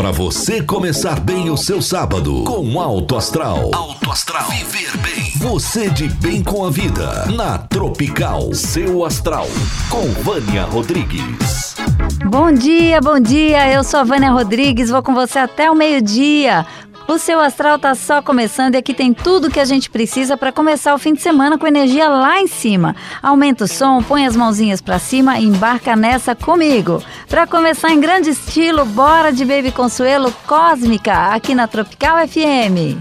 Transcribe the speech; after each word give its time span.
Para 0.00 0.12
você 0.12 0.62
começar 0.62 1.20
bem 1.20 1.50
o 1.50 1.58
seu 1.58 1.82
sábado 1.82 2.42
com 2.44 2.80
Alto 2.80 3.18
Astral. 3.18 3.70
Alto 3.74 4.10
Astral. 4.10 4.48
Viver 4.48 4.96
bem. 4.96 5.30
Você 5.36 5.90
de 5.90 6.08
bem 6.08 6.42
com 6.42 6.64
a 6.64 6.70
vida. 6.70 7.26
Na 7.26 7.58
Tropical. 7.58 8.54
Seu 8.54 9.04
Astral. 9.04 9.46
Com 9.90 10.08
Vânia 10.22 10.64
Rodrigues. 10.64 11.74
Bom 12.24 12.50
dia, 12.50 12.98
bom 13.02 13.20
dia. 13.20 13.70
Eu 13.70 13.84
sou 13.84 14.00
a 14.00 14.04
Vânia 14.04 14.30
Rodrigues. 14.30 14.88
Vou 14.88 15.02
com 15.02 15.12
você 15.12 15.38
até 15.38 15.70
o 15.70 15.74
meio-dia 15.74 16.64
o 17.08 17.18
seu 17.18 17.40
astral 17.40 17.78
tá 17.78 17.94
só 17.94 18.22
começando 18.22 18.74
e 18.74 18.78
aqui 18.78 18.94
tem 18.94 19.12
tudo 19.12 19.50
que 19.50 19.60
a 19.60 19.64
gente 19.64 19.90
precisa 19.90 20.36
para 20.36 20.52
começar 20.52 20.94
o 20.94 20.98
fim 20.98 21.14
de 21.14 21.20
semana 21.20 21.58
com 21.58 21.66
energia 21.66 22.08
lá 22.08 22.40
em 22.40 22.46
cima. 22.46 22.94
Aumenta 23.22 23.64
o 23.64 23.68
som, 23.68 24.02
põe 24.02 24.26
as 24.26 24.36
mãozinhas 24.36 24.80
para 24.80 24.98
cima 24.98 25.38
e 25.38 25.44
embarca 25.44 25.96
nessa 25.96 26.34
comigo. 26.34 27.02
Para 27.28 27.46
começar 27.46 27.90
em 27.90 28.00
grande 28.00 28.30
estilo, 28.30 28.84
bora 28.84 29.32
de 29.32 29.44
Baby 29.44 29.72
Consuelo 29.72 30.32
Cósmica 30.46 31.34
aqui 31.34 31.54
na 31.54 31.66
Tropical 31.66 32.16
FM. 32.28 32.98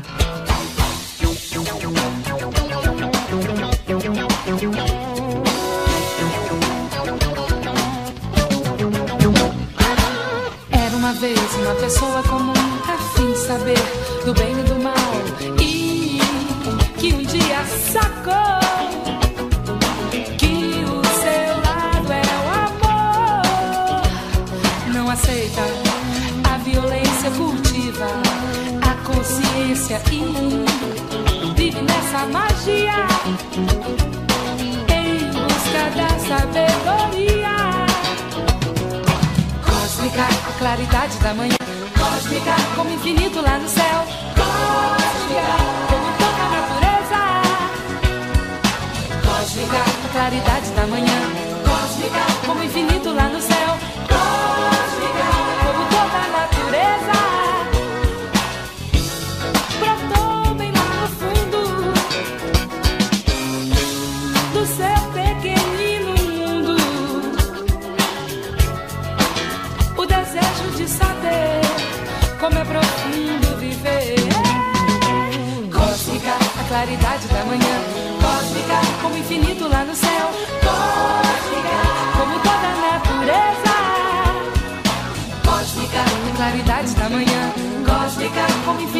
Era 10.71 10.95
uma 10.95 11.13
vez 11.13 11.55
uma 11.55 11.75
pessoa 11.75 12.23
de 12.23 12.58
do 13.49 14.34
bem 14.35 14.52
e 14.52 14.63
do 14.63 14.76
mal. 14.76 14.94
E 15.59 16.20
que 16.99 17.13
um 17.16 17.23
dia 17.23 17.66
sacou 17.91 18.59
que 20.38 20.85
o 20.85 21.03
seu 21.03 21.58
lado 21.66 22.13
é 22.13 22.22
o 22.45 22.49
amor. 22.67 24.03
Não 24.94 25.09
aceita 25.09 25.63
a 26.48 26.58
violência 26.59 27.31
furtiva, 27.31 28.05
a 28.84 28.94
consciência 29.03 30.00
e 30.11 30.23
vive 31.56 31.81
nessa 31.81 32.28
magia 32.28 33.08
em 34.94 35.25
busca 35.31 35.89
da 35.97 36.09
sabedoria. 36.19 37.58
Cósmica, 39.66 40.22
a 40.22 40.59
claridade 40.59 41.17
da 41.17 41.34
manhã 41.34 41.58
cósmica, 42.30 42.55
como 42.75 42.91
infinito 42.91 43.41
lá 43.41 43.58
no 43.58 43.67
céu. 43.67 44.28
Cósmica, 88.70 88.89
como 88.89 88.98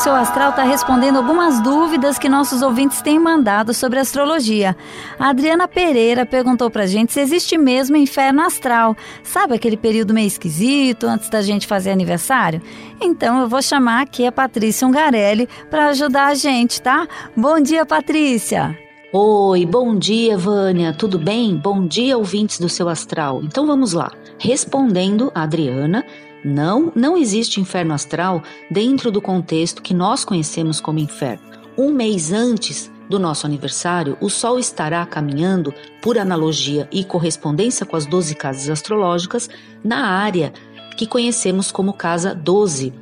seu 0.00 0.16
astral 0.16 0.48
está 0.48 0.62
respondendo 0.62 1.18
algumas 1.18 1.60
dúvidas 1.60 2.18
que 2.18 2.26
nossos 2.26 2.62
ouvintes 2.62 3.02
têm 3.02 3.18
mandado 3.18 3.74
sobre 3.74 3.98
astrologia. 3.98 4.74
A 5.18 5.28
Adriana 5.28 5.68
Pereira 5.68 6.24
perguntou 6.24 6.70
pra 6.70 6.86
gente 6.86 7.12
se 7.12 7.20
existe 7.20 7.58
mesmo 7.58 7.98
inferno 7.98 8.40
astral. 8.40 8.96
Sabe 9.22 9.56
aquele 9.56 9.76
período 9.76 10.14
meio 10.14 10.26
esquisito 10.26 11.06
antes 11.06 11.28
da 11.28 11.42
gente 11.42 11.66
fazer 11.66 11.90
aniversário? 11.90 12.62
Então 12.98 13.42
eu 13.42 13.48
vou 13.48 13.60
chamar 13.60 14.00
aqui 14.00 14.26
a 14.26 14.32
Patrícia 14.32 14.88
Ungarelli 14.88 15.46
para 15.68 15.88
ajudar 15.88 16.28
a 16.28 16.34
gente, 16.34 16.80
tá? 16.80 17.06
Bom 17.36 17.60
dia, 17.60 17.84
Patrícia! 17.84 18.78
Oi, 19.12 19.66
bom 19.66 19.98
dia, 19.98 20.38
Vânia. 20.38 20.94
Tudo 20.94 21.18
bem? 21.18 21.56
Bom 21.56 21.84
dia, 21.84 22.16
ouvintes 22.16 22.58
do 22.58 22.70
seu 22.70 22.88
astral. 22.88 23.42
Então 23.42 23.66
vamos 23.66 23.92
lá. 23.92 24.12
Respondendo 24.38 25.30
a 25.34 25.42
Adriana, 25.42 26.06
não, 26.44 26.92
não 26.94 27.16
existe 27.16 27.60
inferno 27.60 27.94
astral 27.94 28.42
dentro 28.70 29.10
do 29.10 29.20
contexto 29.20 29.82
que 29.82 29.94
nós 29.94 30.24
conhecemos 30.24 30.80
como 30.80 30.98
inferno. 30.98 31.42
Um 31.76 31.92
mês 31.92 32.32
antes 32.32 32.90
do 33.08 33.18
nosso 33.18 33.44
aniversário, 33.44 34.16
o 34.20 34.30
Sol 34.30 34.58
estará 34.58 35.04
caminhando, 35.04 35.74
por 36.00 36.16
analogia 36.16 36.88
e 36.92 37.04
correspondência 37.04 37.84
com 37.84 37.96
as 37.96 38.06
12 38.06 38.34
casas 38.36 38.70
astrológicas, 38.70 39.50
na 39.82 40.06
área 40.06 40.52
que 40.96 41.06
conhecemos 41.06 41.72
como 41.72 41.92
casa 41.92 42.34
12, 42.34 42.92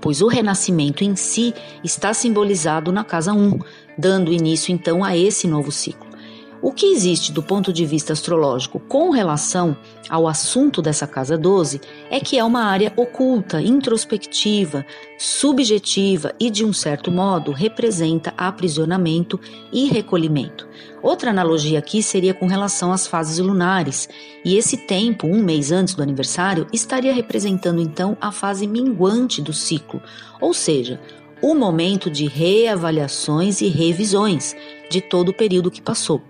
pois 0.00 0.22
o 0.22 0.28
renascimento 0.28 1.04
em 1.04 1.14
si 1.14 1.52
está 1.82 2.14
simbolizado 2.14 2.90
na 2.90 3.04
casa 3.04 3.32
1, 3.32 3.58
dando 3.98 4.32
início 4.32 4.72
então 4.72 5.04
a 5.04 5.16
esse 5.16 5.46
novo 5.46 5.70
ciclo. 5.70 6.03
O 6.64 6.72
que 6.72 6.86
existe 6.86 7.30
do 7.30 7.42
ponto 7.42 7.70
de 7.70 7.84
vista 7.84 8.14
astrológico 8.14 8.80
com 8.80 9.10
relação 9.10 9.76
ao 10.08 10.26
assunto 10.26 10.80
dessa 10.80 11.06
casa 11.06 11.36
12 11.36 11.78
é 12.10 12.18
que 12.18 12.38
é 12.38 12.42
uma 12.42 12.64
área 12.64 12.90
oculta, 12.96 13.60
introspectiva, 13.60 14.82
subjetiva 15.18 16.32
e, 16.40 16.48
de 16.48 16.64
um 16.64 16.72
certo 16.72 17.12
modo, 17.12 17.52
representa 17.52 18.32
aprisionamento 18.34 19.38
e 19.70 19.90
recolhimento. 19.90 20.66
Outra 21.02 21.32
analogia 21.32 21.78
aqui 21.78 22.02
seria 22.02 22.32
com 22.32 22.46
relação 22.46 22.94
às 22.94 23.06
fases 23.06 23.38
lunares, 23.38 24.08
e 24.42 24.56
esse 24.56 24.78
tempo, 24.78 25.26
um 25.26 25.42
mês 25.42 25.70
antes 25.70 25.94
do 25.94 26.02
aniversário, 26.02 26.66
estaria 26.72 27.12
representando 27.12 27.82
então 27.82 28.16
a 28.18 28.32
fase 28.32 28.66
minguante 28.66 29.42
do 29.42 29.52
ciclo, 29.52 30.00
ou 30.40 30.54
seja, 30.54 30.98
o 31.42 31.54
momento 31.54 32.10
de 32.10 32.26
reavaliações 32.26 33.60
e 33.60 33.68
revisões 33.68 34.56
de 34.88 35.02
todo 35.02 35.28
o 35.28 35.34
período 35.34 35.70
que 35.70 35.82
passou. 35.82 36.22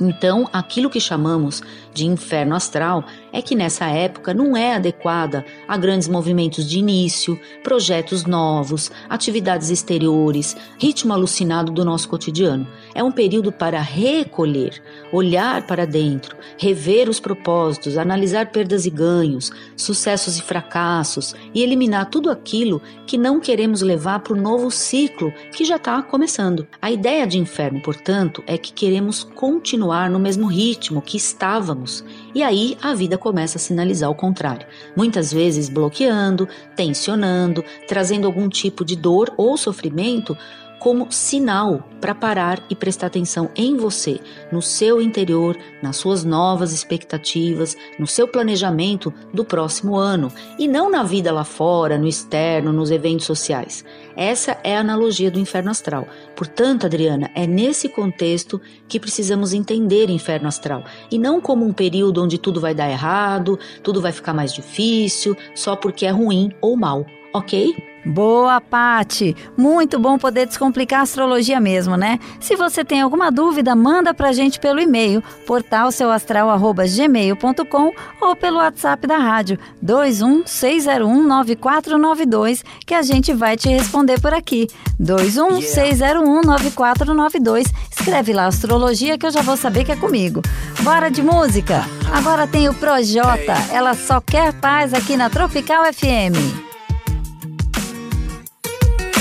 Então, 0.00 0.48
aquilo 0.52 0.90
que 0.90 1.00
chamamos 1.00 1.62
de 1.96 2.04
inferno 2.06 2.54
astral 2.54 3.04
é 3.32 3.40
que 3.40 3.54
nessa 3.54 3.86
época 3.86 4.34
não 4.34 4.54
é 4.54 4.74
adequada 4.74 5.44
a 5.66 5.76
grandes 5.78 6.06
movimentos 6.06 6.68
de 6.68 6.78
início, 6.78 7.40
projetos 7.64 8.26
novos, 8.26 8.90
atividades 9.08 9.70
exteriores, 9.70 10.54
ritmo 10.78 11.14
alucinado 11.14 11.72
do 11.72 11.84
nosso 11.84 12.08
cotidiano. 12.08 12.68
É 12.94 13.02
um 13.02 13.10
período 13.10 13.50
para 13.50 13.80
recolher, 13.80 14.82
olhar 15.10 15.66
para 15.66 15.86
dentro, 15.86 16.36
rever 16.58 17.08
os 17.08 17.18
propósitos, 17.18 17.96
analisar 17.96 18.52
perdas 18.52 18.84
e 18.84 18.90
ganhos, 18.90 19.50
sucessos 19.74 20.36
e 20.38 20.42
fracassos 20.42 21.34
e 21.54 21.62
eliminar 21.62 22.10
tudo 22.10 22.30
aquilo 22.30 22.82
que 23.06 23.16
não 23.16 23.40
queremos 23.40 23.80
levar 23.80 24.20
para 24.20 24.34
o 24.34 24.40
novo 24.40 24.70
ciclo 24.70 25.32
que 25.50 25.64
já 25.64 25.76
está 25.76 26.02
começando. 26.02 26.66
A 26.82 26.90
ideia 26.90 27.26
de 27.26 27.38
inferno, 27.38 27.80
portanto, 27.80 28.44
é 28.46 28.58
que 28.58 28.72
queremos 28.72 29.24
continuar 29.24 30.10
no 30.10 30.18
mesmo 30.18 30.46
ritmo 30.46 31.00
que 31.00 31.16
estávamos 31.16 31.85
e 32.34 32.42
aí 32.42 32.76
a 32.82 32.94
vida 32.94 33.16
começa 33.16 33.58
a 33.58 33.60
sinalizar 33.60 34.10
o 34.10 34.14
contrário. 34.14 34.66
Muitas 34.96 35.32
vezes 35.32 35.68
bloqueando, 35.68 36.48
tensionando, 36.74 37.64
trazendo 37.88 38.26
algum 38.26 38.48
tipo 38.48 38.84
de 38.84 38.96
dor 38.96 39.32
ou 39.36 39.56
sofrimento 39.56 40.36
como 40.78 41.10
sinal 41.10 41.88
para 42.00 42.14
parar 42.14 42.62
e 42.70 42.76
prestar 42.76 43.06
atenção 43.06 43.50
em 43.56 43.76
você, 43.76 44.20
no 44.52 44.60
seu 44.60 45.00
interior, 45.00 45.56
nas 45.82 45.96
suas 45.96 46.24
novas 46.24 46.72
expectativas, 46.72 47.76
no 47.98 48.06
seu 48.06 48.28
planejamento 48.28 49.12
do 49.32 49.44
próximo 49.44 49.96
ano 49.96 50.30
e 50.58 50.68
não 50.68 50.90
na 50.90 51.02
vida 51.02 51.32
lá 51.32 51.44
fora, 51.44 51.98
no 51.98 52.06
externo, 52.06 52.72
nos 52.72 52.90
eventos 52.90 53.26
sociais. 53.26 53.84
Essa 54.16 54.58
é 54.62 54.76
a 54.76 54.80
analogia 54.80 55.30
do 55.30 55.38
inferno 55.38 55.70
astral. 55.70 56.06
Portanto, 56.34 56.86
Adriana, 56.86 57.30
é 57.34 57.46
nesse 57.46 57.88
contexto 57.88 58.60
que 58.88 59.00
precisamos 59.00 59.52
entender 59.52 60.10
inferno 60.10 60.48
astral 60.48 60.84
e 61.10 61.18
não 61.18 61.40
como 61.40 61.64
um 61.64 61.72
período 61.72 62.22
onde 62.22 62.38
tudo 62.38 62.60
vai 62.60 62.74
dar 62.74 62.90
errado, 62.90 63.58
tudo 63.82 64.00
vai 64.00 64.12
ficar 64.12 64.32
mais 64.32 64.52
difícil, 64.52 65.36
só 65.54 65.74
porque 65.74 66.06
é 66.06 66.10
ruim 66.10 66.50
ou 66.60 66.76
mal, 66.76 67.04
ok? 67.34 67.74
Boa, 68.06 68.60
Pati! 68.60 69.34
Muito 69.56 69.98
bom 69.98 70.16
poder 70.16 70.46
descomplicar 70.46 71.00
a 71.00 71.02
astrologia 71.02 71.60
mesmo, 71.60 71.96
né? 71.96 72.20
Se 72.38 72.54
você 72.54 72.84
tem 72.84 73.00
alguma 73.00 73.32
dúvida, 73.32 73.74
manda 73.74 74.14
pra 74.14 74.32
gente 74.32 74.60
pelo 74.60 74.78
e-mail 74.78 75.20
portalseuastral@gmail.com 75.44 77.92
ou 78.20 78.36
pelo 78.36 78.58
WhatsApp 78.58 79.08
da 79.08 79.16
rádio 79.16 79.58
216019492 79.84 82.62
que 82.86 82.94
a 82.94 83.02
gente 83.02 83.34
vai 83.34 83.56
te 83.56 83.68
responder 83.68 84.20
por 84.20 84.32
aqui. 84.32 84.68
216019492. 85.02 87.66
Escreve 87.90 88.32
lá 88.32 88.46
astrologia 88.46 89.18
que 89.18 89.26
eu 89.26 89.32
já 89.32 89.42
vou 89.42 89.56
saber 89.56 89.82
que 89.84 89.90
é 89.90 89.96
comigo. 89.96 90.42
Bora 90.82 91.10
de 91.10 91.22
música. 91.22 91.84
Agora 92.12 92.46
tem 92.46 92.68
o 92.68 92.74
Projota. 92.74 93.54
Ela 93.72 93.94
só 93.94 94.20
quer 94.20 94.52
paz 94.52 94.94
aqui 94.94 95.16
na 95.16 95.28
Tropical 95.28 95.82
FM. 95.92 96.65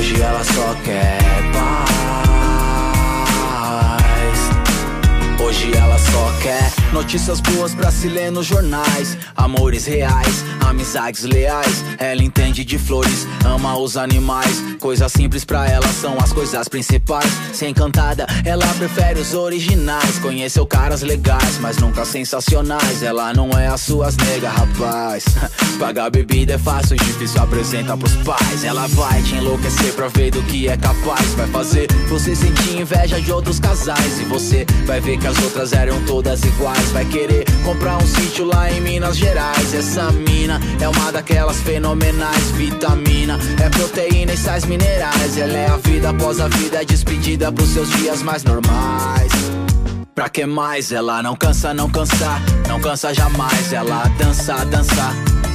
Hoje 0.00 0.18
ela 0.22 0.42
só 0.42 0.74
quer 0.82 1.18
paz. 1.52 2.00
Hoje 5.44 5.76
ela 5.76 5.98
só 5.98 6.32
quer 6.42 6.72
notícias 6.90 7.38
boas 7.42 7.74
pra 7.74 7.90
se 7.90 8.08
ler 8.08 8.32
nos 8.32 8.46
jornais. 8.46 9.18
Amores 9.36 9.84
reais, 9.84 10.42
amizades 10.66 11.24
leais. 11.24 11.84
Ela 11.98 12.22
entende 12.22 12.64
de 12.64 12.78
flores, 12.78 13.26
ama 13.44 13.76
os 13.76 13.98
animais. 13.98 14.64
Coisas 14.80 15.12
simples 15.12 15.44
pra 15.44 15.68
ela 15.68 15.86
são 15.88 16.16
as 16.18 16.32
coisas 16.32 16.66
principais. 16.66 17.30
Se 17.52 17.66
encantada, 17.66 18.26
ela 18.46 18.66
prefere 18.78 19.20
os 19.20 19.34
originais. 19.34 20.18
Conheceu 20.20 20.66
caras 20.66 21.02
legais, 21.02 21.58
mas 21.60 21.76
nunca 21.76 22.02
sensacionais. 22.06 23.02
Ela 23.02 23.34
não 23.34 23.50
é 23.50 23.66
as 23.66 23.82
suas 23.82 24.16
nega, 24.16 24.48
rapaz. 24.48 25.24
Pagar 25.78 26.10
bebida 26.10 26.54
é 26.54 26.58
fácil, 26.58 26.96
difícil 26.96 27.42
apresenta 27.42 27.94
pros 27.94 28.16
pais. 28.16 28.64
Ela 28.64 28.86
vai 28.88 29.22
te 29.22 29.34
enlouquecer 29.34 29.92
pra 29.92 30.08
ver 30.08 30.30
do 30.30 30.42
que 30.44 30.66
é 30.66 30.78
capaz. 30.78 31.26
Vai 31.34 31.46
fazer 31.48 31.86
você 32.08 32.34
sentir 32.34 32.80
inveja 32.80 33.20
de 33.20 33.30
outros 33.30 33.60
casais. 33.60 34.18
E 34.18 34.24
você 34.24 34.64
vai 34.86 34.98
ver 34.98 35.18
que 35.18 35.26
as 35.26 35.38
outras 35.42 35.74
eram 35.74 36.02
todas 36.04 36.42
iguais. 36.42 36.90
Vai 36.92 37.04
querer 37.04 37.44
comprar 37.64 37.98
um 37.98 38.06
sítio 38.06 38.46
lá 38.46 38.70
em 38.70 38.80
Minas 38.80 39.18
Gerais. 39.18 39.74
Essa 39.74 40.10
mina 40.10 40.58
é 40.80 40.88
uma 40.88 41.12
daquelas 41.12 41.60
fenomenais. 41.60 42.50
Vitamina 42.52 43.38
é 43.62 43.68
proteína 43.68 44.32
e 44.32 44.36
sais 44.38 44.69
minerais. 44.70 45.36
Ela 45.36 45.52
é 45.52 45.66
a 45.66 45.76
vida 45.76 46.10
após 46.10 46.40
a 46.40 46.46
vida, 46.46 46.80
é 46.80 46.84
despedida 46.84 47.50
pros 47.50 47.70
seus 47.70 47.90
dias 47.90 48.22
mais 48.22 48.44
normais. 48.44 49.32
Pra 50.14 50.28
que 50.28 50.46
mais? 50.46 50.92
Ela 50.92 51.22
não 51.22 51.34
cansa, 51.34 51.74
não 51.74 51.90
cansa, 51.90 52.40
não 52.68 52.80
cansa 52.80 53.12
jamais. 53.12 53.72
Ela 53.72 54.04
dança, 54.16 54.64
dança 54.66 55.39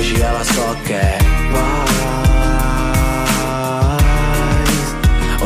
Hoje 0.00 0.22
ela 0.22 0.42
só 0.42 0.74
quer 0.86 1.18
paz. 1.52 2.09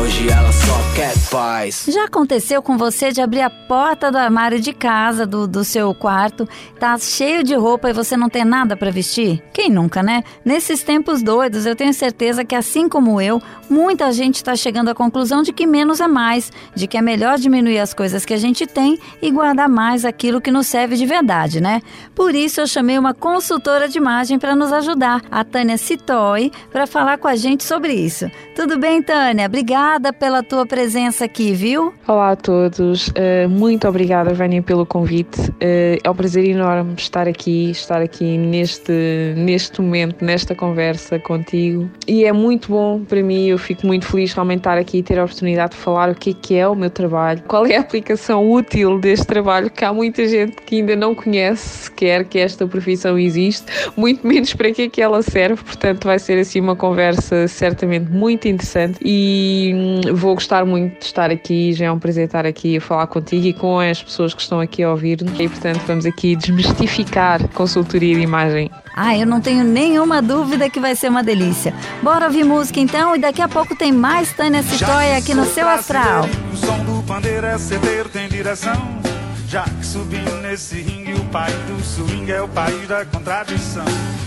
Hoje 0.05 0.29
ela 0.29 0.51
só 0.51 0.75
quer 0.95 1.15
paz. 1.31 1.87
Já 1.91 2.05
aconteceu 2.05 2.61
com 2.61 2.77
você 2.77 3.11
de 3.11 3.21
abrir 3.21 3.41
a 3.41 3.49
porta 3.49 4.11
do 4.11 4.19
armário 4.19 4.59
de 4.59 4.71
casa, 4.71 5.25
do, 5.25 5.47
do 5.47 5.63
seu 5.63 5.95
quarto, 5.95 6.47
tá 6.79 6.95
cheio 6.99 7.43
de 7.43 7.55
roupa 7.55 7.89
e 7.89 7.93
você 7.93 8.15
não 8.15 8.29
tem 8.29 8.45
nada 8.45 8.77
para 8.77 8.91
vestir? 8.91 9.41
Quem 9.51 9.67
nunca, 9.67 10.03
né? 10.03 10.23
Nesses 10.45 10.83
tempos 10.83 11.23
doidos, 11.23 11.65
eu 11.65 11.75
tenho 11.75 11.91
certeza 11.91 12.45
que 12.45 12.53
assim 12.53 12.87
como 12.87 13.19
eu, 13.19 13.41
muita 13.67 14.11
gente 14.11 14.35
está 14.35 14.55
chegando 14.55 14.89
à 14.89 14.93
conclusão 14.93 15.41
de 15.41 15.51
que 15.51 15.65
menos 15.65 15.99
é 15.99 16.07
mais, 16.07 16.51
de 16.75 16.85
que 16.85 16.99
é 16.99 17.01
melhor 17.01 17.39
diminuir 17.39 17.79
as 17.79 17.91
coisas 17.91 18.23
que 18.23 18.33
a 18.35 18.37
gente 18.37 18.67
tem 18.67 18.99
e 19.19 19.31
guardar 19.31 19.67
mais 19.67 20.05
aquilo 20.05 20.39
que 20.39 20.51
nos 20.51 20.67
serve 20.67 20.97
de 20.97 21.05
verdade, 21.07 21.59
né? 21.59 21.81
Por 22.13 22.35
isso 22.35 22.61
eu 22.61 22.67
chamei 22.67 22.99
uma 22.99 23.15
consultora 23.15 23.89
de 23.89 23.97
imagem 23.97 24.37
para 24.37 24.55
nos 24.55 24.71
ajudar, 24.71 25.23
a 25.31 25.43
Tânia 25.43 25.79
Citoy, 25.79 26.51
para 26.71 26.85
falar 26.85 27.17
com 27.17 27.27
a 27.27 27.35
gente 27.35 27.63
sobre 27.63 27.91
isso. 27.93 28.29
Tudo 28.55 28.77
bem, 28.77 29.01
Tânia? 29.01 29.47
Obrigada 29.47 29.94
pela 30.19 30.43
tua 30.43 30.65
presença 30.65 31.23
aqui, 31.23 31.53
viu? 31.53 31.93
Olá 32.05 32.31
a 32.31 32.35
todos, 32.35 33.07
uh, 33.07 33.49
muito 33.49 33.87
obrigada, 33.87 34.33
Vânia, 34.33 34.61
pelo 34.61 34.85
convite. 34.85 35.39
Uh, 35.51 35.97
é 36.03 36.09
um 36.09 36.13
prazer 36.15 36.43
enorme 36.43 36.95
estar 36.97 37.27
aqui, 37.27 37.71
estar 37.71 38.01
aqui 38.01 38.37
neste, 38.37 38.91
neste 39.37 39.81
momento, 39.81 40.23
nesta 40.23 40.53
conversa 40.53 41.17
contigo. 41.17 41.89
E 42.05 42.25
é 42.25 42.33
muito 42.33 42.69
bom 42.69 43.03
para 43.05 43.23
mim, 43.23 43.47
eu 43.47 43.57
fico 43.57 43.87
muito 43.87 44.05
feliz 44.05 44.33
realmente 44.33 44.59
estar 44.59 44.77
aqui 44.77 44.97
e 44.97 45.03
ter 45.03 45.17
a 45.17 45.23
oportunidade 45.23 45.71
de 45.71 45.77
falar 45.77 46.09
o 46.09 46.15
que 46.15 46.31
é, 46.31 46.33
que 46.33 46.55
é 46.55 46.67
o 46.67 46.75
meu 46.75 46.89
trabalho, 46.89 47.41
qual 47.47 47.65
é 47.65 47.77
a 47.77 47.79
aplicação 47.79 48.51
útil 48.51 48.99
deste 48.99 49.25
trabalho, 49.25 49.69
que 49.69 49.85
há 49.85 49.93
muita 49.93 50.27
gente 50.27 50.57
que 50.57 50.77
ainda 50.77 50.95
não 50.95 51.15
conhece 51.15 51.85
sequer 51.85 52.25
que 52.25 52.37
esta 52.37 52.67
profissão 52.67 53.17
existe, 53.17 53.65
muito 53.95 54.27
menos 54.27 54.53
para 54.53 54.71
que 54.71 54.83
é 54.83 54.89
que 54.89 55.01
ela 55.01 55.21
serve, 55.21 55.63
portanto 55.63 56.05
vai 56.05 56.19
ser 56.19 56.37
assim 56.37 56.59
uma 56.59 56.75
conversa 56.75 57.47
certamente 57.47 58.11
muito 58.11 58.47
interessante 58.47 58.99
e 59.03 59.84
hum, 59.85 60.13
vou 60.13 60.35
gostar 60.35 60.65
muito 60.65 60.99
de 60.99 61.05
estar 61.05 61.29
aqui, 61.29 61.73
já 61.73 61.85
é 61.85 61.91
um 61.91 61.99
prazer 61.99 62.25
estar 62.25 62.45
aqui 62.45 62.77
a 62.77 62.81
falar 62.81 63.07
contigo 63.07 63.45
e 63.45 63.53
com 63.53 63.79
as 63.79 64.01
pessoas 64.01 64.33
que 64.33 64.41
estão 64.41 64.59
aqui 64.59 64.83
a 64.83 64.91
ouvir-nos 64.91 65.39
e 65.39 65.47
portanto 65.47 65.81
vamos 65.85 66.05
aqui 66.05 66.35
desmistificar 66.35 67.47
consultoria 67.49 68.15
de 68.15 68.21
imagem. 68.21 68.69
Ah, 68.95 69.17
eu 69.17 69.25
não 69.25 69.41
tenho 69.41 69.63
nenhuma 69.63 70.21
dúvida 70.21 70.69
que 70.69 70.79
vai 70.79 70.95
ser 70.95 71.09
uma 71.09 71.23
delícia. 71.23 71.73
Bora 72.01 72.25
ouvir 72.25 72.45
música 72.45 72.79
então 72.79 73.15
e 73.15 73.19
daqui 73.19 73.41
a 73.41 73.47
pouco 73.47 73.75
tem 73.75 73.91
mais 73.91 74.31
Tânia 74.33 74.63
Citóia 74.63 75.17
aqui 75.17 75.33
no 75.33 75.45
seu 75.45 75.67
astral. 75.67 76.25
O 76.53 76.55
som 76.55 76.83
do 76.85 77.03
pandeiro 77.03 77.45
é 77.45 77.57
certeiro, 77.57 78.09
tem 78.09 78.27
direção. 78.29 79.14
Já 79.55 79.63
que 79.63 79.85
subi 79.85 80.19
nesse 80.41 80.81
ringue, 80.81 81.13
o 81.13 81.23
país 81.27 81.55
do 81.55 81.81
swing 81.81 82.29
é 82.29 82.41
o 82.41 82.47
país 82.49 82.85
da 82.89 83.05
contradição. 83.05 83.85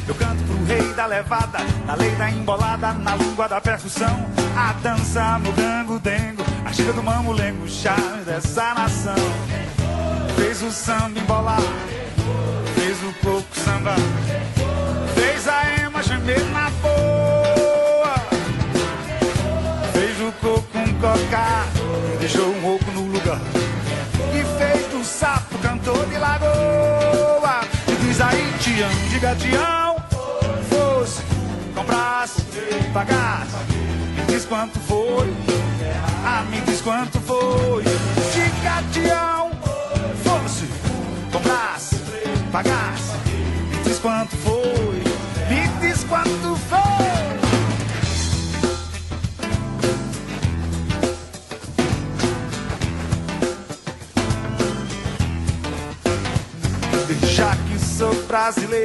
Eu 0.08 0.14
canto 0.14 0.42
pro 0.44 0.64
rei 0.64 0.94
da 0.94 1.04
levada, 1.04 1.58
na 1.86 1.94
lei 1.96 2.10
da 2.12 2.30
embolada, 2.30 2.94
na 2.94 3.14
língua 3.14 3.46
da 3.46 3.60
percussão. 3.60 4.26
A 4.56 4.72
dança 4.82 5.38
no 5.40 5.52
gango 5.52 5.98
dengo, 5.98 6.42
a 6.64 6.72
chega 6.72 6.94
do 6.94 7.02
mamulengo, 7.02 7.68
charme 7.68 8.24
dessa 8.24 8.72
nação. 8.72 9.14
Fez 10.34 10.62
o 10.62 10.70
samba 10.72 11.20
embolar, 11.20 11.60
fez 12.74 12.96
o 13.02 13.12
coco 13.22 13.54
samba, 13.54 13.96
fez 15.14 15.46
a 15.46 15.82
ema 15.82 16.02
gemer 16.02 16.42
na 16.52 16.70
boa. 16.80 18.14
Fez 19.92 20.20
o 20.22 20.32
coco 20.40 20.78
um 20.78 20.94
cocar, 20.94 21.66
deixou 22.18 22.48
um 22.48 22.60
rouco 22.62 22.90
no 22.92 23.07
sapo 25.08 25.58
cantor 25.58 26.06
de 26.06 26.18
lagoa. 26.18 27.60
E 27.88 27.94
diz 28.06 28.20
aí, 28.20 28.52
Tião, 28.60 28.90
diga 29.08 29.34
Tião, 29.36 29.96
fosse, 30.68 31.22
comprasse, 31.74 32.42
pagasse. 32.92 33.56
Me 34.14 34.24
diz 34.26 34.44
quanto 34.44 34.78
foi, 34.80 35.34
ah, 36.24 36.44
me 36.50 36.60
diz 36.60 36.80
quanto 36.82 37.18
foi. 37.20 37.37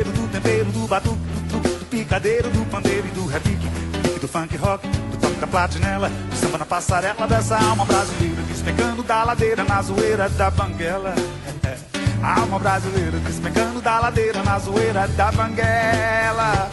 Do 0.02 0.28
tempero, 0.32 0.72
do 0.72 0.88
batuque, 0.88 1.18
do 1.50 1.60
do 1.60 1.86
picadeiro, 1.86 2.50
do 2.50 2.66
pandeiro 2.70 3.08
e 3.08 3.12
do 3.12 3.26
repique, 3.28 3.68
pique, 4.02 4.20
do 4.20 4.28
funk 4.28 4.58
rock, 4.58 4.88
do 4.88 5.18
toque 5.18 5.36
da 5.36 5.48
platinela, 5.48 6.10
do 6.10 6.36
samba 6.36 6.58
na 6.58 6.66
passarela 6.66 7.28
dessa 7.28 7.58
alma 7.58 7.86
brasileira, 7.86 8.42
despencando 8.44 9.04
da 9.04 9.24
ladeira 9.24 9.64
na 9.64 9.82
zoeira 9.82 10.30
da 10.30 10.50
banguela. 10.50 11.14
Alma 12.24 12.58
brasileira, 12.58 13.20
despencando 13.20 13.82
da 13.82 14.00
ladeira 14.00 14.42
na 14.44 14.58
zoeira 14.58 15.08
da 15.10 15.30
banguela. 15.30 16.72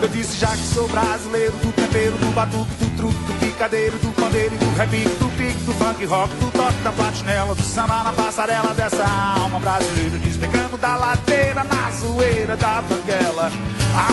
Eu 0.00 0.08
disse 0.08 0.38
já 0.38 0.48
que 0.48 0.66
sou 0.74 0.88
brasileiro 0.88 1.52
do 1.52 1.70
tempero, 1.72 2.16
do 2.16 2.34
batuque, 2.34 2.74
do 2.76 2.96
truque, 2.96 3.24
do 3.24 3.38
picadeiro, 3.38 3.98
do 3.98 4.15
pandeiro 4.36 4.54
e 4.54 4.58
do 4.58 4.70
repique, 4.76 5.16
do 5.16 5.28
pique, 5.30 5.64
do 5.64 5.72
funk 5.72 6.04
rock, 6.04 6.34
do 6.36 6.50
toque 6.50 6.78
da 6.82 6.92
platinela, 6.92 7.54
do 7.54 7.62
samba 7.62 8.04
na 8.04 8.12
passarela 8.12 8.74
dessa 8.74 9.04
alma 9.04 9.58
brasileira, 9.58 10.18
despegando 10.18 10.76
da 10.76 10.96
ladeira 10.96 11.64
na 11.64 11.90
zoeira 11.90 12.56
da 12.56 12.82
banguela. 12.82 13.50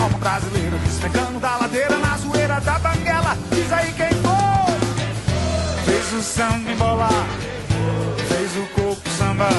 Alma 0.01 0.17
brasileira, 0.17 0.77
despegando 0.77 1.39
da 1.39 1.57
ladeira 1.57 1.97
na 1.97 2.17
zoeira 2.17 2.61
da 2.61 2.79
banguela. 2.79 3.37
Diz 3.51 3.71
aí 3.73 3.91
quem 3.93 4.09
foi? 4.09 5.83
Fez 5.85 6.13
o 6.13 6.21
samba 6.21 6.71
embolar, 6.71 7.27
fez 8.29 8.57
o 8.57 8.65
coco 8.73 9.09
samba, 9.17 9.49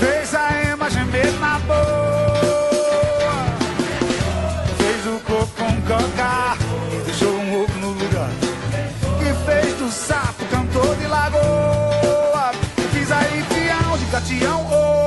fez 0.00 0.34
a 0.34 0.72
ema 0.72 0.90
gemer 0.90 1.32
na 1.38 1.58
boa. 1.60 2.03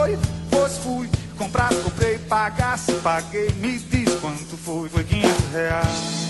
Gatião, 0.07 0.11
oi. 0.11 0.19
Pois 0.49 0.77
fui, 0.77 1.09
comprar, 1.37 1.73
comprei, 1.83 2.17
pagasse, 2.19 2.93
paguei. 2.93 3.49
Me 3.57 3.77
diz 3.77 4.13
quanto 4.15 4.57
foi, 4.57 4.89
foi 4.89 5.03
500 5.03 5.53
reais. 5.53 6.27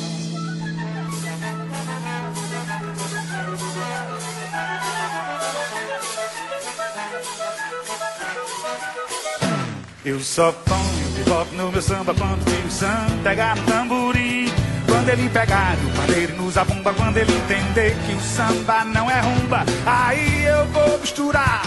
Eu 10.06 10.22
só 10.22 10.54
ponho 10.54 11.10
bebop 11.18 11.54
no 11.56 11.70
meu 11.70 11.82
samba 11.82 12.14
quando 12.14 12.42
o 12.66 12.72
samba 12.72 13.24
pegar 13.24 13.58
no 13.58 13.64
tamborim. 13.64 14.48
Quando 14.86 15.10
ele 15.10 15.30
pegar 15.30 15.76
no 15.78 15.90
pandeiro 15.92 16.36
nos 16.38 16.58
abumba, 16.58 16.94
quando 16.94 17.18
ele 17.18 17.32
entender 17.34 17.94
que 18.06 18.14
o 18.14 18.22
samba 18.22 18.86
não 18.86 19.12
é 19.12 19.20
rumba, 19.20 19.66
aí 19.86 20.46
eu 20.46 20.66
vou 20.68 20.98
misturar 21.00 21.62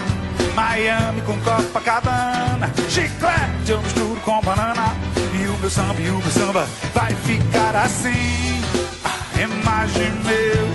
Miami 0.55 1.21
com 1.23 1.39
Copacabana, 1.41 2.71
chiclete 2.89 3.71
eu 3.71 3.81
misturo 3.83 4.21
com 4.21 4.41
banana. 4.41 4.95
E 5.33 5.47
o 5.47 5.59
meu 5.59 5.71
samba 5.71 6.01
e 6.01 6.11
o 6.11 6.19
meu 6.19 6.31
samba 6.31 6.69
vai 6.95 7.15
ficar 7.15 7.77
assim. 7.77 8.61
A 9.05 9.41
imagem 9.43 10.11
meu, 10.25 10.69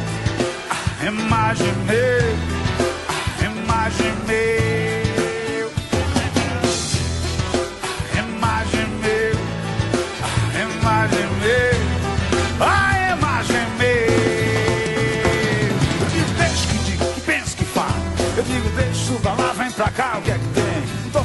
a 0.70 1.06
imagem 1.06 1.74
meu, 1.86 2.56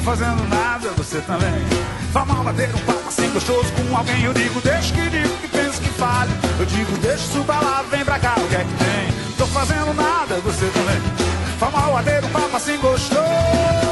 fazendo 0.01 0.47
nada, 0.49 0.89
você 0.97 1.19
também. 1.21 1.65
Vá 2.11 2.25
mal 2.25 2.43
bater 2.43 2.69
um 2.73 2.79
papo 2.79 3.07
assim 3.07 3.29
gostoso 3.31 3.71
com 3.73 3.95
alguém. 3.95 4.23
Eu 4.23 4.33
digo, 4.33 4.59
deixa 4.61 4.93
que 4.93 5.09
diga, 5.09 5.29
que 5.29 5.47
pensa 5.47 5.81
que 5.81 5.89
fale. 5.89 6.31
Eu 6.59 6.65
digo, 6.65 6.97
deixa, 6.97 7.27
suba 7.31 7.53
lá, 7.53 7.83
vem 7.89 8.03
pra 8.03 8.19
cá, 8.19 8.35
o 8.37 8.47
que 8.47 8.55
é 8.55 8.59
que 8.59 8.83
tem? 8.83 9.35
Tô 9.37 9.45
fazendo 9.47 9.93
nada, 9.93 10.39
você 10.39 10.65
também. 10.67 11.01
Vá 11.59 11.69
mal 11.69 11.93
bater 11.93 12.23
um 12.23 12.29
papo 12.29 12.55
assim 12.57 12.77
gostoso. 12.77 13.90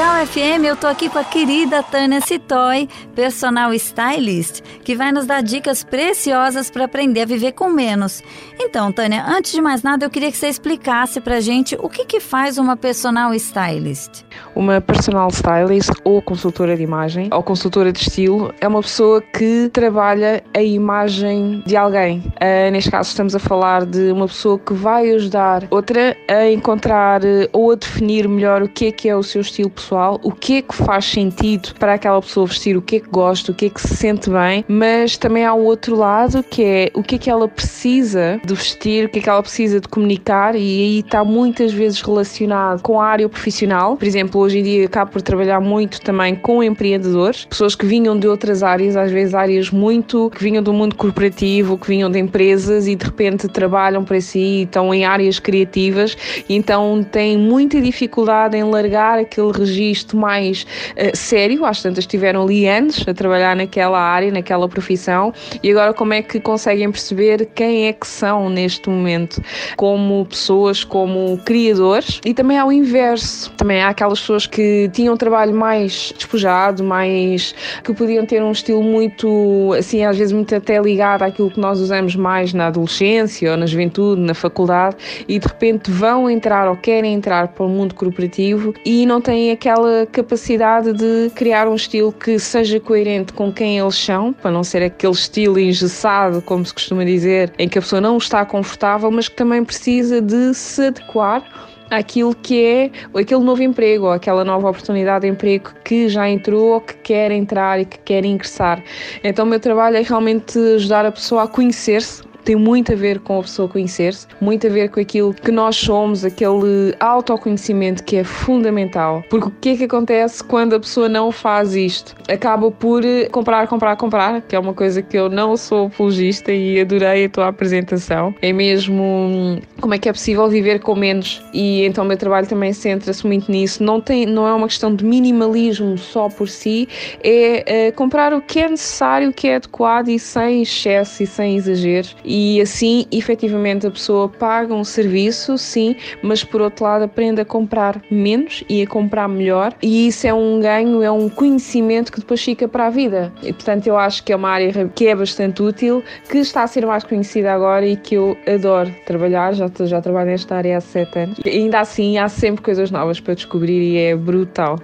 Tropical 0.00 0.26
FM, 0.26 0.64
eu 0.64 0.76
tô 0.76 0.86
aqui 0.86 1.10
com 1.10 1.18
a 1.18 1.24
querida 1.24 1.82
Tânia 1.82 2.22
Citoy, 2.22 2.88
personal 3.14 3.74
stylist, 3.74 4.62
que 4.82 4.96
vai 4.96 5.12
nos 5.12 5.26
dar 5.26 5.42
dicas 5.42 5.84
preciosas 5.84 6.70
para 6.70 6.86
aprender 6.86 7.20
a 7.20 7.26
viver 7.26 7.52
com 7.52 7.68
menos. 7.68 8.22
Então, 8.58 8.90
Tânia, 8.90 9.22
antes 9.26 9.52
de 9.52 9.60
mais 9.60 9.82
nada, 9.82 10.06
eu 10.06 10.08
queria 10.08 10.32
que 10.32 10.38
você 10.38 10.48
explicasse 10.48 11.20
pra 11.20 11.38
gente 11.38 11.76
o 11.78 11.86
que, 11.86 12.06
que 12.06 12.18
faz 12.18 12.56
uma 12.56 12.78
personal 12.78 13.34
stylist. 13.34 14.24
Uma 14.54 14.80
personal 14.80 15.28
stylist 15.28 15.90
ou 16.04 16.20
consultora 16.20 16.76
de 16.76 16.82
imagem 16.82 17.28
ou 17.32 17.42
consultora 17.42 17.92
de 17.92 18.00
estilo 18.00 18.52
é 18.60 18.66
uma 18.66 18.82
pessoa 18.82 19.22
que 19.22 19.70
trabalha 19.72 20.42
a 20.54 20.62
imagem 20.62 21.62
de 21.66 21.76
alguém. 21.76 22.18
Uh, 22.18 22.70
neste 22.72 22.90
caso, 22.90 23.10
estamos 23.10 23.34
a 23.34 23.38
falar 23.38 23.86
de 23.86 24.10
uma 24.10 24.26
pessoa 24.26 24.58
que 24.58 24.72
vai 24.72 25.10
ajudar 25.10 25.66
outra 25.70 26.16
a 26.28 26.50
encontrar 26.50 27.22
uh, 27.22 27.48
ou 27.52 27.72
a 27.72 27.74
definir 27.74 28.28
melhor 28.28 28.62
o 28.62 28.68
que 28.68 28.86
é 28.86 28.92
que 28.92 29.08
é 29.08 29.16
o 29.16 29.22
seu 29.22 29.40
estilo 29.40 29.70
pessoal, 29.70 30.20
o 30.22 30.32
que 30.32 30.58
é 30.58 30.62
que 30.62 30.74
faz 30.74 31.04
sentido 31.04 31.74
para 31.78 31.94
aquela 31.94 32.20
pessoa 32.20 32.46
vestir, 32.46 32.76
o 32.76 32.82
que 32.82 32.96
é 32.96 33.00
que 33.00 33.08
gosta, 33.08 33.52
o 33.52 33.54
que 33.54 33.66
é 33.66 33.70
que 33.70 33.80
se 33.80 33.96
sente 33.96 34.30
bem, 34.30 34.64
mas 34.68 35.16
também 35.16 35.44
há 35.44 35.54
o 35.54 35.64
outro 35.64 35.96
lado 35.96 36.42
que 36.42 36.64
é 36.64 36.90
o 36.94 37.02
que 37.02 37.16
é 37.16 37.18
que 37.18 37.30
ela 37.30 37.48
precisa 37.48 38.40
de 38.44 38.54
vestir, 38.54 39.06
o 39.06 39.08
que 39.08 39.18
é 39.18 39.22
que 39.22 39.28
ela 39.28 39.42
precisa 39.42 39.80
de 39.80 39.88
comunicar 39.88 40.54
e 40.54 40.58
aí 40.58 40.98
está 41.00 41.24
muitas 41.24 41.72
vezes 41.72 42.00
relacionado 42.00 42.82
com 42.82 43.00
a 43.00 43.06
área 43.06 43.28
profissional. 43.28 43.96
Por 43.96 44.06
exemplo, 44.06 44.29
hoje 44.38 44.58
em 44.58 44.62
dia 44.62 44.86
acabo 44.86 45.12
por 45.12 45.22
trabalhar 45.22 45.60
muito 45.60 46.00
também 46.00 46.34
com 46.34 46.62
empreendedores, 46.62 47.44
pessoas 47.44 47.74
que 47.74 47.86
vinham 47.86 48.18
de 48.18 48.26
outras 48.26 48.62
áreas, 48.62 48.96
às 48.96 49.10
vezes 49.10 49.34
áreas 49.34 49.70
muito 49.70 50.30
que 50.30 50.42
vinham 50.42 50.62
do 50.62 50.72
mundo 50.72 50.94
corporativo, 50.94 51.76
que 51.76 51.88
vinham 51.88 52.10
de 52.10 52.18
empresas 52.18 52.86
e 52.86 52.94
de 52.94 53.04
repente 53.04 53.48
trabalham 53.48 54.04
para 54.04 54.20
si 54.20 54.62
estão 54.62 54.92
em 54.92 55.04
áreas 55.04 55.38
criativas 55.38 56.16
então 56.48 57.02
têm 57.02 57.36
muita 57.36 57.80
dificuldade 57.80 58.56
em 58.56 58.64
largar 58.64 59.18
aquele 59.18 59.52
registro 59.52 60.16
mais 60.16 60.62
uh, 60.92 61.16
sério. 61.16 61.64
Às 61.64 61.82
tantas 61.82 62.04
estiveram 62.04 62.42
ali 62.42 62.66
anos 62.66 63.04
a 63.06 63.14
trabalhar 63.14 63.56
naquela 63.56 64.00
área, 64.00 64.30
naquela 64.30 64.68
profissão 64.68 65.32
e 65.62 65.70
agora 65.70 65.92
como 65.92 66.12
é 66.12 66.22
que 66.22 66.40
conseguem 66.40 66.90
perceber 66.90 67.46
quem 67.54 67.86
é 67.86 67.92
que 67.92 68.06
são 68.06 68.48
neste 68.48 68.88
momento 68.88 69.42
como 69.76 70.24
pessoas, 70.26 70.84
como 70.84 71.38
criadores 71.44 72.20
e 72.24 72.34
também 72.34 72.58
ao 72.58 72.72
inverso. 72.72 73.50
Também 73.52 73.82
há 73.82 73.92
aquelas 74.10 74.20
pessoas 74.20 74.46
que 74.46 74.90
tinham 74.92 75.14
um 75.14 75.16
trabalho 75.16 75.54
mais 75.54 76.12
despojado, 76.16 76.82
mais 76.82 77.54
que 77.84 77.94
podiam 77.94 78.26
ter 78.26 78.42
um 78.42 78.50
estilo 78.50 78.82
muito 78.82 79.72
assim, 79.78 80.04
às 80.04 80.18
vezes 80.18 80.32
muito 80.32 80.54
até 80.54 80.80
ligado 80.80 81.22
àquilo 81.22 81.50
que 81.50 81.60
nós 81.60 81.78
usamos 81.80 82.16
mais 82.16 82.52
na 82.52 82.66
adolescência 82.66 83.52
ou 83.52 83.56
na 83.56 83.66
juventude, 83.66 84.20
na 84.20 84.34
faculdade, 84.34 84.96
e 85.28 85.38
de 85.38 85.46
repente 85.46 85.90
vão 85.90 86.28
entrar 86.28 86.68
ou 86.68 86.76
querem 86.76 87.14
entrar 87.14 87.48
para 87.48 87.64
o 87.64 87.68
mundo 87.68 87.94
corporativo 87.94 88.74
e 88.84 89.06
não 89.06 89.20
têm 89.20 89.50
aquela 89.50 90.06
capacidade 90.06 90.92
de 90.92 91.30
criar 91.34 91.68
um 91.68 91.74
estilo 91.74 92.12
que 92.12 92.38
seja 92.38 92.80
coerente 92.80 93.32
com 93.32 93.52
quem 93.52 93.78
eles 93.78 93.96
são, 93.96 94.32
para 94.32 94.50
não 94.50 94.64
ser 94.64 94.82
aquele 94.82 95.12
estilo 95.12 95.58
engessado, 95.58 96.42
como 96.42 96.64
se 96.64 96.74
costuma 96.74 97.04
dizer, 97.04 97.52
em 97.58 97.68
que 97.68 97.78
a 97.78 97.82
pessoa 97.82 98.00
não 98.00 98.16
está 98.16 98.44
confortável, 98.44 99.10
mas 99.10 99.28
que 99.28 99.36
também 99.36 99.64
precisa 99.64 100.20
de 100.20 100.54
se 100.54 100.86
adequar 100.86 101.69
aquilo 101.90 102.34
que 102.34 102.64
é 102.64 102.90
aquele 103.14 103.42
novo 103.42 103.62
emprego 103.62 104.06
ou 104.06 104.12
aquela 104.12 104.44
nova 104.44 104.70
oportunidade 104.70 105.22
de 105.22 105.32
emprego 105.32 105.72
que 105.84 106.08
já 106.08 106.28
entrou 106.28 106.74
ou 106.74 106.80
que 106.80 106.94
quer 106.94 107.30
entrar 107.30 107.80
e 107.80 107.84
que 107.84 107.98
quer 107.98 108.24
ingressar. 108.24 108.82
Então 109.24 109.44
o 109.44 109.48
meu 109.48 109.60
trabalho 109.60 109.96
é 109.96 110.02
realmente 110.02 110.58
ajudar 110.76 111.04
a 111.04 111.12
pessoa 111.12 111.42
a 111.42 111.48
conhecer-se 111.48 112.29
tem 112.44 112.56
muito 112.56 112.92
a 112.92 112.96
ver 112.96 113.20
com 113.20 113.38
a 113.38 113.42
pessoa 113.42 113.68
conhecer-se, 113.68 114.26
muito 114.40 114.66
a 114.66 114.70
ver 114.70 114.90
com 114.90 115.00
aquilo 115.00 115.34
que 115.34 115.50
nós 115.50 115.76
somos, 115.76 116.24
aquele 116.24 116.94
autoconhecimento 116.98 118.02
que 118.04 118.16
é 118.16 118.24
fundamental. 118.24 119.22
Porque 119.28 119.48
o 119.48 119.52
que 119.60 119.68
é 119.70 119.76
que 119.76 119.84
acontece 119.84 120.42
quando 120.42 120.74
a 120.74 120.80
pessoa 120.80 121.08
não 121.08 121.30
faz 121.30 121.74
isto? 121.74 122.14
Acaba 122.28 122.70
por 122.70 123.02
comprar, 123.30 123.66
comprar, 123.66 123.96
comprar, 123.96 124.40
que 124.42 124.54
é 124.54 124.58
uma 124.58 124.74
coisa 124.74 125.02
que 125.02 125.16
eu 125.16 125.28
não 125.28 125.56
sou 125.56 125.86
apologista 125.86 126.52
e 126.52 126.80
adorei 126.80 127.24
a 127.24 127.28
tua 127.28 127.48
apresentação. 127.48 128.34
É 128.42 128.52
mesmo 128.52 129.02
hum, 129.02 129.60
como 129.80 129.94
é 129.94 129.98
que 129.98 130.08
é 130.08 130.12
possível 130.12 130.48
viver 130.48 130.80
com 130.80 130.94
menos 130.94 131.42
e 131.52 131.84
então 131.84 132.04
o 132.04 132.06
meu 132.06 132.16
trabalho 132.16 132.46
também 132.46 132.72
centra-se 132.72 133.26
muito 133.26 133.50
nisso. 133.50 133.82
Não, 133.82 134.00
tem, 134.00 134.26
não 134.26 134.46
é 134.46 134.52
uma 134.52 134.66
questão 134.66 134.94
de 134.94 135.04
minimalismo 135.04 135.96
só 135.98 136.28
por 136.28 136.48
si, 136.48 136.88
é, 137.22 137.86
é 137.86 137.92
comprar 137.92 138.32
o 138.32 138.40
que 138.40 138.60
é 138.60 138.68
necessário, 138.68 139.30
o 139.30 139.32
que 139.32 139.48
é 139.48 139.56
adequado 139.56 140.08
e 140.08 140.18
sem 140.18 140.62
excesso 140.62 141.22
e 141.22 141.26
sem 141.26 141.56
exageros 141.56 142.16
e 142.30 142.60
assim 142.60 143.06
efetivamente 143.10 143.86
a 143.86 143.90
pessoa 143.90 144.28
paga 144.28 144.72
um 144.72 144.84
serviço, 144.84 145.58
sim, 145.58 145.96
mas 146.22 146.44
por 146.44 146.60
outro 146.60 146.84
lado 146.84 147.04
aprende 147.04 147.40
a 147.40 147.44
comprar 147.44 148.00
menos 148.08 148.62
e 148.68 148.82
a 148.82 148.86
comprar 148.86 149.28
melhor 149.28 149.74
e 149.82 150.06
isso 150.06 150.26
é 150.26 150.32
um 150.32 150.60
ganho, 150.60 151.02
é 151.02 151.10
um 151.10 151.28
conhecimento 151.28 152.12
que 152.12 152.20
depois 152.20 152.40
fica 152.42 152.68
para 152.68 152.86
a 152.86 152.90
vida. 152.90 153.32
E 153.42 153.52
portanto 153.52 153.86
eu 153.88 153.98
acho 153.98 154.22
que 154.22 154.32
é 154.32 154.36
uma 154.36 154.50
área 154.50 154.88
que 154.94 155.08
é 155.08 155.14
bastante 155.14 155.60
útil, 155.60 156.04
que 156.30 156.38
está 156.38 156.62
a 156.62 156.66
ser 156.68 156.86
mais 156.86 157.02
conhecida 157.02 157.52
agora 157.52 157.84
e 157.84 157.96
que 157.96 158.14
eu 158.14 158.36
adoro 158.46 158.94
trabalhar, 159.04 159.52
já, 159.52 159.68
já 159.80 160.00
trabalho 160.00 160.30
nesta 160.30 160.54
área 160.54 160.76
há 160.76 160.80
sete 160.80 161.18
anos. 161.18 161.38
E 161.44 161.48
ainda 161.48 161.80
assim 161.80 162.16
há 162.18 162.28
sempre 162.28 162.62
coisas 162.62 162.90
novas 162.90 163.18
para 163.18 163.34
descobrir 163.34 163.80
e 163.80 163.98
é 163.98 164.14
brutal. 164.14 164.78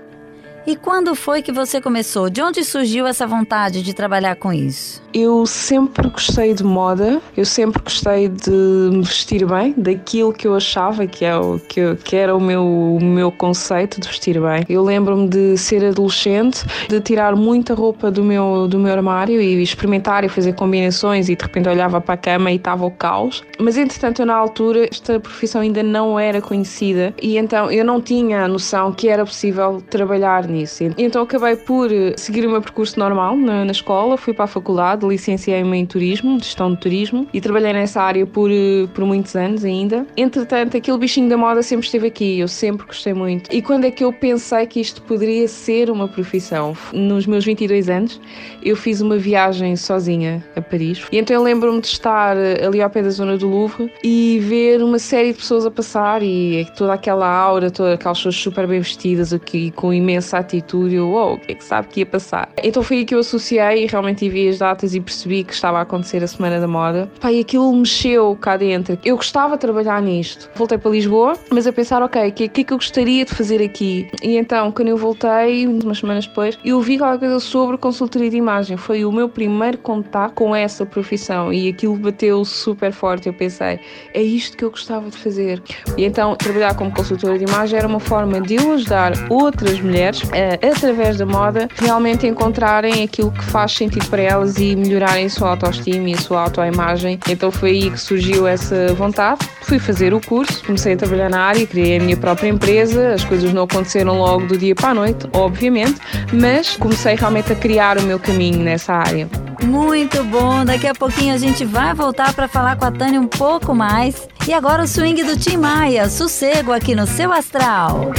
E 0.66 0.74
quando 0.74 1.14
foi 1.14 1.42
que 1.42 1.52
você 1.52 1.80
começou? 1.80 2.28
De 2.28 2.42
onde 2.42 2.64
surgiu 2.64 3.06
essa 3.06 3.24
vontade 3.24 3.82
de 3.82 3.94
trabalhar 3.94 4.34
com 4.34 4.52
isso? 4.52 5.00
Eu 5.18 5.46
sempre 5.46 6.10
gostei 6.10 6.52
de 6.52 6.62
moda, 6.62 7.22
eu 7.34 7.46
sempre 7.46 7.80
gostei 7.82 8.28
de 8.28 8.50
me 8.50 9.00
vestir 9.00 9.46
bem, 9.46 9.72
daquilo 9.74 10.30
que 10.30 10.46
eu 10.46 10.54
achava 10.54 11.06
que, 11.06 11.24
é 11.24 11.34
o, 11.34 11.58
que, 11.58 11.94
que 12.04 12.14
era 12.14 12.36
o 12.36 12.40
meu, 12.40 12.62
o 12.62 13.02
meu 13.02 13.32
conceito 13.32 13.98
de 13.98 14.06
vestir 14.08 14.38
bem. 14.38 14.62
Eu 14.68 14.84
lembro-me 14.84 15.26
de 15.26 15.56
ser 15.56 15.82
adolescente, 15.86 16.66
de 16.90 17.00
tirar 17.00 17.34
muita 17.34 17.72
roupa 17.72 18.10
do 18.10 18.22
meu, 18.22 18.68
do 18.68 18.78
meu 18.78 18.92
armário 18.92 19.40
e 19.40 19.62
experimentar 19.62 20.22
e 20.22 20.28
fazer 20.28 20.52
combinações 20.52 21.30
e 21.30 21.34
de 21.34 21.42
repente 21.42 21.66
olhava 21.66 21.98
para 21.98 22.12
a 22.12 22.18
cama 22.18 22.52
e 22.52 22.56
estava 22.56 22.84
o 22.84 22.90
caos. 22.90 23.42
Mas 23.58 23.78
entretanto, 23.78 24.20
eu, 24.20 24.26
na 24.26 24.36
altura, 24.36 24.84
esta 24.84 25.18
profissão 25.18 25.62
ainda 25.62 25.82
não 25.82 26.20
era 26.20 26.42
conhecida 26.42 27.14
e 27.22 27.38
então 27.38 27.70
eu 27.70 27.86
não 27.86 28.02
tinha 28.02 28.44
a 28.44 28.48
noção 28.48 28.92
que 28.92 29.08
era 29.08 29.24
possível 29.24 29.82
trabalhar 29.88 30.46
nisso. 30.46 30.84
Então 30.98 31.22
acabei 31.22 31.56
por 31.56 31.88
seguir 32.18 32.44
o 32.46 32.50
meu 32.50 32.60
percurso 32.60 33.00
normal 33.00 33.34
na, 33.34 33.64
na 33.64 33.72
escola, 33.72 34.18
fui 34.18 34.34
para 34.34 34.44
a 34.44 34.48
faculdade, 34.48 35.05
licenciei-me 35.08 35.76
em 35.76 35.86
turismo, 35.86 36.38
gestão 36.38 36.74
de 36.74 36.80
turismo 36.80 37.26
e 37.32 37.40
trabalhei 37.40 37.72
nessa 37.72 38.02
área 38.02 38.26
por, 38.26 38.50
eh, 38.50 38.86
por 38.94 39.04
muitos 39.04 39.34
anos 39.36 39.64
ainda. 39.64 40.06
Entretanto, 40.16 40.76
aquele 40.76 40.98
bichinho 40.98 41.28
da 41.28 41.36
moda 41.36 41.62
sempre 41.62 41.86
esteve 41.86 42.06
aqui, 42.08 42.38
eu 42.38 42.48
sempre 42.48 42.86
gostei 42.86 43.14
muito. 43.14 43.52
E 43.52 43.60
quando 43.62 43.84
é 43.84 43.90
que 43.90 44.04
eu 44.04 44.12
pensei 44.12 44.66
que 44.66 44.80
isto 44.80 45.02
poderia 45.02 45.46
ser 45.48 45.90
uma 45.90 46.08
profissão? 46.08 46.76
Nos 46.92 47.26
meus 47.26 47.44
22 47.44 47.88
anos, 47.88 48.20
eu 48.62 48.76
fiz 48.76 49.00
uma 49.00 49.16
viagem 49.16 49.76
sozinha 49.76 50.44
a 50.54 50.60
Paris 50.60 51.06
e 51.12 51.18
então 51.18 51.36
eu 51.36 51.42
lembro-me 51.42 51.80
de 51.80 51.86
estar 51.86 52.36
eh, 52.36 52.64
ali 52.64 52.80
ao 52.80 52.90
pé 52.90 53.02
da 53.02 53.10
zona 53.10 53.36
do 53.36 53.48
Louvre 53.48 53.92
e 54.02 54.38
ver 54.42 54.82
uma 54.82 54.98
série 54.98 55.32
de 55.32 55.38
pessoas 55.38 55.66
a 55.66 55.70
passar 55.70 56.22
e 56.22 56.66
toda 56.76 56.94
aquela 56.94 57.28
aura, 57.28 57.70
todas 57.70 57.94
aquelas 57.94 58.18
pessoas 58.18 58.36
super 58.36 58.66
bem 58.66 58.80
vestidas 58.80 59.32
aqui 59.32 59.70
com 59.72 59.92
imensa 59.92 60.38
atitude, 60.38 60.94
eu, 60.94 61.08
wow, 61.10 61.34
o 61.34 61.38
que 61.38 61.52
é 61.52 61.54
que 61.54 61.64
sabe 61.64 61.88
que 61.88 62.00
ia 62.00 62.06
passar? 62.06 62.48
Então 62.62 62.82
foi 62.82 62.98
aí 62.98 63.04
que 63.04 63.14
eu 63.14 63.20
associei 63.20 63.86
realmente 63.86 64.28
vi 64.28 64.48
as 64.48 64.58
datas 64.58 64.94
e 64.96 65.00
percebi 65.00 65.44
que 65.44 65.52
estava 65.52 65.78
a 65.78 65.82
acontecer 65.82 66.22
a 66.22 66.26
Semana 66.26 66.60
da 66.60 66.66
Moda. 66.68 67.10
Pá, 67.20 67.32
e 67.32 67.40
aquilo 67.40 67.74
mexeu 67.74 68.36
cá 68.40 68.56
dentro. 68.56 68.98
Eu 69.04 69.16
gostava 69.16 69.54
de 69.54 69.60
trabalhar 69.60 70.00
nisto. 70.02 70.48
Voltei 70.54 70.78
para 70.78 70.90
Lisboa, 70.90 71.34
mas 71.50 71.66
a 71.66 71.72
pensar, 71.72 72.02
ok, 72.02 72.28
o 72.28 72.32
que, 72.32 72.48
que 72.48 72.60
é 72.60 72.64
que 72.64 72.72
eu 72.72 72.78
gostaria 72.78 73.24
de 73.24 73.34
fazer 73.34 73.62
aqui? 73.62 74.08
E 74.22 74.36
então, 74.36 74.70
quando 74.72 74.88
eu 74.88 74.96
voltei, 74.96 75.66
umas 75.66 75.98
semanas 75.98 76.26
depois, 76.26 76.58
eu 76.64 76.80
vi 76.80 76.98
qualquer 76.98 77.18
coisa 77.18 77.40
sobre 77.40 77.76
consultoria 77.76 78.30
de 78.30 78.36
imagem. 78.36 78.76
Foi 78.76 79.04
o 79.04 79.12
meu 79.12 79.28
primeiro 79.28 79.78
contato 79.78 80.34
com 80.34 80.54
essa 80.54 80.84
profissão 80.86 81.52
e 81.52 81.68
aquilo 81.68 81.96
bateu 81.96 82.44
super 82.44 82.92
forte. 82.92 83.28
Eu 83.28 83.34
pensei, 83.34 83.80
é 84.14 84.22
isto 84.22 84.56
que 84.56 84.64
eu 84.64 84.70
gostava 84.70 85.10
de 85.10 85.16
fazer. 85.16 85.62
E 85.96 86.04
então, 86.04 86.36
trabalhar 86.36 86.74
como 86.74 86.92
consultora 86.92 87.38
de 87.38 87.44
imagem 87.44 87.78
era 87.78 87.88
uma 87.88 88.00
forma 88.00 88.40
de 88.40 88.56
eu 88.56 88.72
ajudar 88.74 89.12
outras 89.30 89.80
mulheres 89.80 90.22
através 90.62 91.16
da 91.18 91.26
moda, 91.26 91.68
realmente 91.74 92.26
encontrarem 92.26 93.02
aquilo 93.02 93.30
que 93.30 93.44
faz 93.44 93.72
sentido 93.72 94.08
para 94.08 94.22
elas 94.22 94.56
e 94.58 94.75
melhorarem 94.76 95.26
a 95.26 95.30
sua 95.30 95.50
autoestima 95.50 96.10
e 96.10 96.14
a 96.14 96.18
sua 96.18 96.42
autoimagem. 96.42 97.18
Então 97.28 97.50
foi 97.50 97.70
aí 97.70 97.90
que 97.90 97.98
surgiu 97.98 98.46
essa 98.46 98.92
vontade. 98.94 99.40
Fui 99.62 99.78
fazer 99.78 100.14
o 100.14 100.20
curso, 100.20 100.64
comecei 100.64 100.92
a 100.94 100.96
trabalhar 100.96 101.28
na 101.28 101.40
área, 101.40 101.66
criei 101.66 101.98
a 101.98 102.00
minha 102.00 102.16
própria 102.16 102.48
empresa. 102.48 103.14
As 103.14 103.24
coisas 103.24 103.52
não 103.52 103.64
aconteceram 103.64 104.18
logo 104.18 104.46
do 104.46 104.56
dia 104.56 104.74
para 104.74 104.90
a 104.90 104.94
noite, 104.94 105.28
obviamente, 105.32 106.00
mas 106.32 106.76
comecei 106.76 107.14
realmente 107.14 107.52
a 107.52 107.56
criar 107.56 107.98
o 107.98 108.02
meu 108.02 108.18
caminho 108.18 108.60
nessa 108.60 108.94
área. 108.94 109.28
Muito 109.62 110.22
bom! 110.24 110.64
Daqui 110.64 110.86
a 110.86 110.94
pouquinho 110.94 111.34
a 111.34 111.38
gente 111.38 111.64
vai 111.64 111.94
voltar 111.94 112.32
para 112.34 112.46
falar 112.46 112.76
com 112.76 112.84
a 112.84 112.90
Tânia 112.90 113.20
um 113.20 113.26
pouco 113.26 113.74
mais. 113.74 114.28
E 114.46 114.52
agora 114.52 114.84
o 114.84 114.86
swing 114.86 115.22
do 115.24 115.36
Tim 115.36 115.56
Maia, 115.56 116.08
sossego 116.08 116.72
aqui 116.72 116.94
no 116.94 117.06
seu 117.06 117.32
astral. 117.32 118.12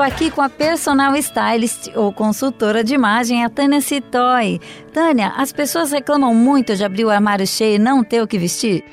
Aqui 0.00 0.30
com 0.30 0.40
a 0.40 0.48
personal 0.48 1.14
stylist 1.16 1.88
ou 1.94 2.12
consultora 2.12 2.82
de 2.82 2.94
imagem, 2.94 3.44
a 3.44 3.48
Tânia 3.48 3.80
Citoy. 3.80 4.60
Tânia, 4.92 5.32
as 5.36 5.52
pessoas 5.52 5.90
reclamam 5.90 6.32
muito 6.32 6.76
de 6.76 6.84
abrir 6.84 7.04
o 7.04 7.10
armário 7.10 7.44
cheio 7.46 7.74
e 7.74 7.78
não 7.78 8.04
ter 8.04 8.22
o 8.22 8.28
que 8.28 8.38
vestir? 8.38 8.84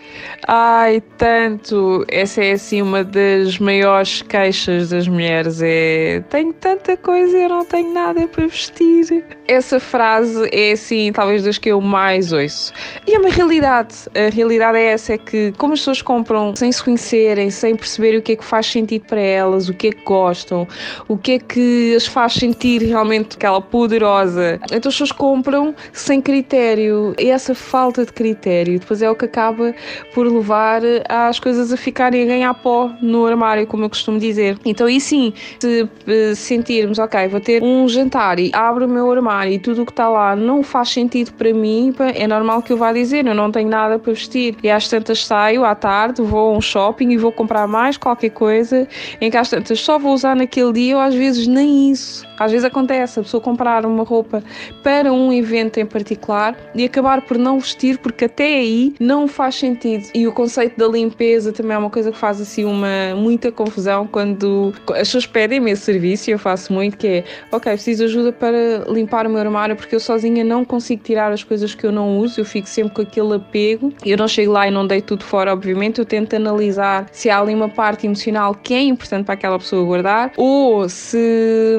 Ai, 0.47 0.99
tanto. 1.15 2.03
Essa 2.07 2.43
é 2.43 2.53
assim 2.53 2.81
uma 2.81 3.03
das 3.03 3.59
maiores 3.59 4.23
queixas 4.23 4.89
das 4.89 5.07
mulheres. 5.07 5.61
É 5.61 6.23
tenho 6.29 6.53
tanta 6.53 6.97
coisa 6.97 7.37
e 7.37 7.43
eu 7.43 7.49
não 7.49 7.63
tenho 7.63 7.93
nada 7.93 8.27
para 8.27 8.47
vestir. 8.47 9.23
Essa 9.47 9.79
frase 9.79 10.49
é 10.51 10.71
assim, 10.71 11.11
talvez 11.11 11.43
das 11.43 11.59
que 11.59 11.69
eu 11.69 11.79
mais 11.79 12.33
ouço. 12.33 12.73
E 13.05 13.13
é 13.13 13.19
uma 13.19 13.29
realidade. 13.29 13.95
A 14.15 14.33
realidade 14.33 14.79
é 14.79 14.85
essa: 14.85 15.13
é 15.13 15.17
que 15.19 15.53
como 15.57 15.73
as 15.73 15.79
pessoas 15.79 16.01
compram 16.01 16.55
sem 16.55 16.71
se 16.71 16.83
conhecerem, 16.83 17.51
sem 17.51 17.75
perceber 17.75 18.17
o 18.17 18.21
que 18.23 18.31
é 18.31 18.35
que 18.35 18.43
faz 18.43 18.65
sentido 18.65 19.05
para 19.05 19.21
elas, 19.21 19.69
o 19.69 19.73
que 19.73 19.89
é 19.89 19.91
que 19.91 20.03
gostam, 20.03 20.67
o 21.07 21.17
que 21.17 21.33
é 21.33 21.39
que 21.39 21.95
as 21.95 22.05
faz 22.05 22.33
sentir 22.33 22.81
realmente 22.83 23.35
aquela 23.35 23.61
poderosa. 23.61 24.59
Então 24.65 24.89
as 24.89 24.95
pessoas 24.95 25.11
compram 25.11 25.73
sem 25.93 26.21
critério. 26.21 27.13
E 27.19 27.29
essa 27.29 27.53
falta 27.55 28.05
de 28.05 28.13
critério 28.13 28.79
depois 28.79 29.01
é 29.01 29.09
o 29.09 29.15
que 29.15 29.25
acaba 29.25 29.73
por 30.13 30.27
levar 30.27 30.81
as 31.07 31.39
coisas 31.39 31.71
a 31.71 31.77
ficarem 31.77 32.23
a 32.23 32.25
ganhar 32.25 32.53
pó 32.55 32.91
no 33.01 33.25
armário, 33.25 33.65
como 33.67 33.85
eu 33.85 33.89
costumo 33.89 34.19
dizer. 34.19 34.57
Então, 34.65 34.87
e 34.89 34.99
sim, 34.99 35.33
se 35.59 35.87
eh, 36.07 36.35
sentirmos, 36.35 36.99
ok, 36.99 37.27
vou 37.27 37.39
ter 37.39 37.63
um 37.63 37.87
jantar 37.87 38.39
e 38.39 38.51
abro 38.53 38.85
o 38.85 38.89
meu 38.89 39.11
armário 39.11 39.53
e 39.53 39.59
tudo 39.59 39.83
o 39.83 39.85
que 39.85 39.91
está 39.91 40.09
lá 40.09 40.35
não 40.35 40.63
faz 40.63 40.89
sentido 40.89 41.31
para 41.33 41.53
mim, 41.53 41.93
é 42.15 42.27
normal 42.27 42.61
que 42.61 42.73
eu 42.73 42.77
vá 42.77 42.91
dizer, 42.91 43.25
eu 43.25 43.35
não 43.35 43.51
tenho 43.51 43.69
nada 43.69 43.97
para 43.99 44.13
vestir. 44.13 44.55
E 44.63 44.69
às 44.69 44.87
tantas 44.87 45.25
saio 45.25 45.63
à 45.63 45.75
tarde, 45.75 46.21
vou 46.21 46.53
a 46.53 46.57
um 46.57 46.61
shopping 46.61 47.11
e 47.11 47.17
vou 47.17 47.31
comprar 47.31 47.67
mais 47.67 47.97
qualquer 47.97 48.31
coisa, 48.31 48.87
em 49.19 49.29
que 49.29 49.37
às 49.37 49.49
tantas 49.49 49.79
só 49.79 49.97
vou 49.97 50.13
usar 50.13 50.35
naquele 50.35 50.73
dia 50.73 50.80
ou 50.93 50.99
às 50.99 51.13
vezes 51.13 51.47
nem 51.47 51.91
isso. 51.91 52.25
Às 52.39 52.51
vezes 52.51 52.65
acontece 52.65 53.19
a 53.19 53.23
pessoa 53.23 53.39
comprar 53.39 53.85
uma 53.85 54.03
roupa 54.03 54.43
para 54.81 55.13
um 55.13 55.31
evento 55.31 55.79
em 55.79 55.85
particular 55.85 56.57
e 56.73 56.83
acabar 56.83 57.21
por 57.21 57.37
não 57.37 57.59
vestir 57.59 57.99
porque 57.99 58.25
até 58.25 58.55
aí 58.55 58.95
não 58.99 59.27
faz 59.27 59.55
sentido. 59.55 60.07
E 60.13 60.27
o 60.27 60.31
conceito 60.31 60.77
da 60.77 60.87
limpeza 60.87 61.51
também 61.53 61.75
é 61.75 61.77
uma 61.77 61.89
coisa 61.89 62.11
que 62.11 62.17
faz 62.17 62.41
assim 62.41 62.65
uma 62.65 63.15
muita 63.15 63.51
confusão 63.51 64.07
quando 64.07 64.73
as 64.89 64.99
pessoas 64.99 65.27
pedem-me 65.27 65.71
esse 65.71 65.83
serviço 65.83 66.29
e 66.29 66.33
eu 66.33 66.39
faço 66.39 66.73
muito 66.73 66.97
que 66.97 67.07
é, 67.07 67.23
ok, 67.51 67.73
preciso 67.73 68.05
de 68.05 68.09
ajuda 68.11 68.31
para 68.31 68.91
limpar 68.91 69.27
o 69.27 69.29
meu 69.29 69.39
armário 69.39 69.75
porque 69.75 69.93
eu 69.93 69.99
sozinha 69.99 70.43
não 70.43 70.65
consigo 70.65 71.03
tirar 71.03 71.31
as 71.31 71.43
coisas 71.43 71.75
que 71.75 71.85
eu 71.85 71.91
não 71.91 72.17
uso, 72.17 72.41
eu 72.41 72.45
fico 72.45 72.67
sempre 72.67 72.93
com 72.93 73.01
aquele 73.01 73.35
apego. 73.35 73.93
Eu 74.05 74.17
não 74.17 74.27
chego 74.27 74.51
lá 74.51 74.67
e 74.67 74.71
não 74.71 74.87
dei 74.87 75.01
tudo 75.01 75.23
fora, 75.23 75.53
obviamente, 75.53 75.99
eu 75.99 76.05
tento 76.05 76.35
analisar 76.35 77.07
se 77.11 77.29
há 77.29 77.39
ali 77.39 77.53
uma 77.53 77.69
parte 77.69 78.05
emocional 78.07 78.55
que 78.55 78.73
é 78.73 78.81
importante 78.81 79.25
para 79.25 79.33
aquela 79.35 79.59
pessoa 79.59 79.85
guardar 79.85 80.31
ou 80.37 80.70
se 80.89 81.17